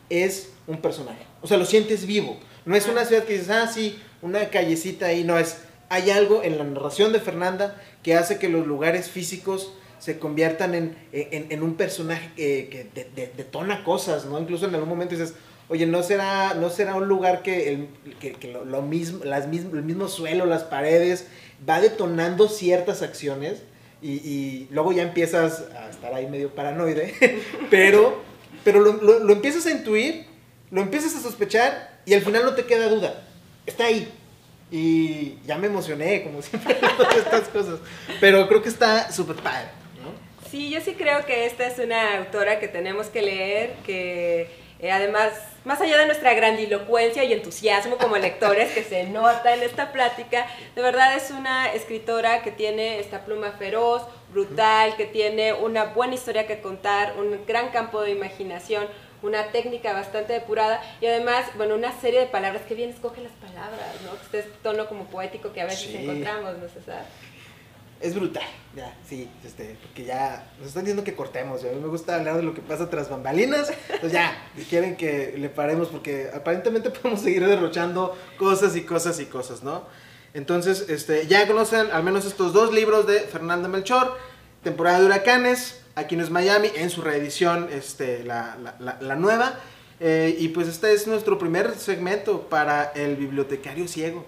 es 0.10 0.50
un 0.68 0.82
personaje. 0.82 1.24
O 1.42 1.48
sea, 1.48 1.58
lo 1.58 1.66
sientes 1.66 2.06
vivo. 2.06 2.38
No 2.66 2.76
es 2.76 2.88
una 2.88 3.06
ciudad 3.06 3.24
que 3.24 3.34
dices, 3.34 3.50
ah, 3.50 3.68
sí, 3.68 4.00
una 4.22 4.50
callecita 4.50 5.08
ahí. 5.08 5.24
No, 5.24 5.38
es, 5.38 5.58
hay 5.90 6.10
algo 6.12 6.44
en 6.44 6.58
la 6.58 6.64
narración 6.64 7.14
de 7.14 7.20
Fernanda 7.20 7.82
que 8.04 8.16
hace 8.16 8.38
que 8.38 8.50
los 8.50 8.68
lugares 8.68 9.10
físicos 9.10 9.74
se 10.00 10.18
conviertan 10.18 10.76
en, 10.76 10.96
en, 11.12 11.48
en 11.50 11.64
un 11.64 11.76
personaje 11.76 12.32
que, 12.36 12.70
que 12.70 12.88
de, 12.96 13.10
de, 13.16 13.34
detona 13.36 13.84
cosas, 13.84 14.26
¿no? 14.26 14.40
Incluso 14.40 14.66
en 14.66 14.74
algún 14.74 14.90
momento 14.90 15.16
dices, 15.16 15.34
oye, 15.68 15.86
¿no 15.86 16.04
será, 16.04 16.54
no 16.54 16.70
será 16.70 16.96
un 16.96 17.08
lugar 17.08 17.44
que, 17.44 17.74
el, 17.74 17.88
que, 18.20 18.34
que 18.34 18.48
lo, 18.48 18.66
lo, 18.66 18.82
mismo, 18.82 19.24
las 19.26 19.48
mismo, 19.48 19.76
el 19.76 19.84
mismo 19.84 20.08
suelo, 20.08 20.46
las 20.46 20.64
paredes, 20.64 21.28
va 21.68 21.82
detonando 21.82 22.48
ciertas 22.48 23.02
acciones 23.02 23.64
y, 24.02 24.14
y 24.14 24.68
luego 24.72 24.94
ya 24.94 25.04
empiezas 25.04 25.66
a 25.76 25.90
estar 25.90 26.14
ahí 26.14 26.28
medio 26.28 26.56
paranoide, 26.56 27.14
pero, 27.70 28.22
pero 28.64 28.80
lo, 28.80 29.20
lo, 29.20 29.34
empiezas 29.34 29.66
a 29.66 29.72
intuir, 29.72 30.26
lo 30.72 30.82
empiezas 30.82 31.16
a 31.16 31.22
sospechar 31.22 32.00
y 32.06 32.14
al 32.14 32.22
final 32.22 32.46
no 32.46 32.56
te 32.56 32.66
queda 32.66 32.88
duda, 32.88 33.24
está 33.66 33.86
ahí. 33.86 34.12
Y 34.72 35.38
ya 35.46 35.58
me 35.58 35.68
emocioné, 35.68 36.24
como 36.24 36.42
siempre, 36.44 36.76
todas 36.76 37.18
estas 37.18 37.48
cosas. 37.50 37.80
Pero 38.20 38.48
creo 38.48 38.62
que 38.62 38.70
está 38.70 39.12
súper 39.12 39.38
padre. 39.38 39.70
¿no? 40.04 40.12
Sí, 40.50 40.70
yo 40.70 40.80
sí 40.82 40.94
creo 40.94 41.26
que 41.26 41.46
esta 41.46 41.66
es 41.66 41.80
una 41.80 42.18
autora 42.20 42.60
que 42.60 42.68
tenemos 42.68 43.08
que 43.08 43.22
leer, 43.22 43.74
que 43.86 44.48
eh, 44.80 44.92
además, 44.92 45.34
más 45.66 45.82
allá 45.82 45.98
de 45.98 46.06
nuestra 46.06 46.34
grandilocuencia 46.34 47.24
y 47.26 47.34
entusiasmo 47.34 47.98
como 47.98 48.16
lectores 48.18 48.72
que 48.72 48.84
se 48.84 49.04
nota 49.06 49.54
en 49.54 49.62
esta 49.62 49.92
plática, 49.92 50.48
de 50.74 50.82
verdad 50.82 51.16
es 51.18 51.32
una 51.32 51.74
escritora 51.74 52.42
que 52.44 52.52
tiene 52.52 53.00
esta 53.00 53.26
pluma 53.26 53.52
feroz, 53.52 54.04
brutal, 54.32 54.96
que 54.96 55.06
tiene 55.06 55.54
una 55.54 55.86
buena 55.86 56.14
historia 56.14 56.48
que 56.48 56.62
contar, 56.62 57.16
un 57.18 57.46
gran 57.46 57.70
campo 57.70 58.02
de 58.02 58.12
imaginación, 58.12 58.88
una 59.22 59.52
técnica 59.52 59.92
bastante 59.92 60.34
depurada 60.34 60.82
y 61.02 61.08
además, 61.08 61.46
bueno, 61.58 61.76
una 61.76 61.92
serie 62.00 62.22
de 62.22 62.28
palabras 62.28 62.62
que 62.64 62.76
bien 62.76 62.90
escoge 62.90 63.22
las 63.22 63.34
palabras, 63.34 63.96
¿no? 64.06 64.14
Este 64.14 64.50
tono 64.64 64.88
como 64.88 65.06
poético 65.06 65.52
que 65.52 65.62
a 65.62 65.66
veces 65.66 65.92
sí. 65.92 65.98
encontramos, 65.98 66.58
¿no, 66.58 66.70
César? 66.70 67.04
Es 68.02 68.16
brutal, 68.16 68.44
ya, 68.78 68.98
sí, 69.08 69.30
este, 69.46 69.76
porque 69.82 70.06
ya 70.06 70.50
nos 70.58 70.70
están 70.70 70.84
diciendo 70.84 71.04
que 71.04 71.16
cortemos, 71.16 71.66
a 71.66 71.68
mí 71.68 71.82
me 71.82 71.90
gusta 71.90 72.16
hablar 72.16 72.38
de 72.38 72.44
lo 72.44 72.54
que 72.54 72.62
pasa 72.62 72.90
tras 72.90 73.10
bambalinas, 73.10 73.74
entonces 73.90 74.14
ya, 74.14 74.42
quieren 74.70 74.96
que 74.96 75.36
le 75.38 75.50
paremos 75.50 75.90
porque 75.90 76.30
aparentemente 76.34 76.90
podemos 76.92 77.20
seguir 77.22 77.46
derrochando 77.46 78.18
cosas 78.38 78.78
y 78.78 78.84
cosas 78.84 79.20
y 79.20 79.26
cosas, 79.26 79.64
¿no? 79.64 79.84
Entonces, 80.34 80.86
este, 80.88 81.28
ya 81.28 81.46
conocen 81.46 81.92
al 81.92 82.04
menos 82.04 82.26
estos 82.26 82.54
dos 82.54 82.74
libros 82.74 83.06
de 83.06 83.20
Fernanda 83.22 83.68
Melchor, 83.68 84.18
Temporada 84.64 85.00
de 85.00 85.06
Huracanes, 85.06 85.82
aquí 85.96 86.16
no 86.16 86.24
es 86.24 86.30
Miami, 86.30 86.70
en 86.76 86.90
su 86.90 87.02
reedición, 87.02 87.68
este, 87.70 88.24
la, 88.24 88.58
la, 88.64 88.76
la, 88.80 88.98
la 89.02 89.16
nueva, 89.16 89.60
eh, 90.00 90.38
y 90.40 90.48
pues 90.50 90.70
este 90.70 90.94
es 90.94 91.06
nuestro 91.06 91.38
primer 91.38 91.76
segmento 91.76 92.48
para 92.48 92.94
el 92.96 93.18
bibliotecario 93.18 93.90
ciego. 93.90 94.26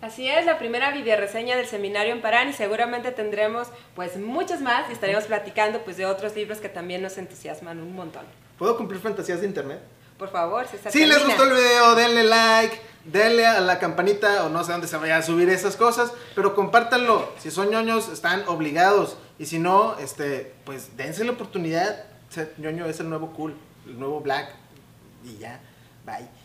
Así 0.00 0.28
es, 0.28 0.46
la 0.46 0.58
primera 0.58 0.92
videoreseña 0.92 1.56
del 1.56 1.66
seminario 1.66 2.12
en 2.12 2.22
Parán 2.22 2.48
y 2.48 2.52
seguramente 2.52 3.10
tendremos 3.10 3.68
pues 3.96 4.16
muchas 4.16 4.60
más 4.60 4.88
y 4.88 4.92
estaremos 4.92 5.24
platicando 5.24 5.82
pues 5.82 5.96
de 5.96 6.06
otros 6.06 6.36
libros 6.36 6.58
que 6.58 6.68
también 6.68 7.02
nos 7.02 7.18
entusiasman 7.18 7.80
un 7.80 7.96
montón. 7.96 8.24
¿Puedo 8.58 8.76
cumplir 8.76 9.00
fantasías 9.00 9.40
de 9.40 9.48
internet? 9.48 9.80
Por 10.16 10.30
favor, 10.30 10.66
César. 10.66 10.92
Si 10.92 11.04
les 11.04 11.24
gustó 11.24 11.44
el 11.44 11.52
video, 11.52 11.94
denle 11.96 12.24
like, 12.24 12.80
denle 13.04 13.46
a 13.46 13.60
la 13.60 13.80
campanita 13.80 14.44
o 14.44 14.48
no 14.48 14.62
sé 14.62 14.72
dónde 14.72 14.86
se 14.86 14.96
vaya 14.96 15.16
a 15.16 15.22
subir 15.22 15.48
esas 15.48 15.76
cosas, 15.76 16.12
pero 16.34 16.54
compártanlo. 16.54 17.32
Si 17.38 17.50
son 17.50 17.70
ñoños, 17.70 18.08
están 18.08 18.44
obligados. 18.46 19.16
Y 19.38 19.46
si 19.46 19.58
no, 19.58 19.96
este, 19.98 20.54
pues 20.64 20.96
dense 20.96 21.24
la 21.24 21.32
oportunidad. 21.32 22.04
Ser 22.30 22.52
ñoño 22.58 22.86
es 22.86 23.00
el 23.00 23.08
nuevo 23.08 23.32
cool, 23.32 23.56
el 23.86 23.98
nuevo 23.98 24.20
black. 24.20 24.54
Y 25.24 25.38
ya, 25.38 25.60
bye. 26.04 26.37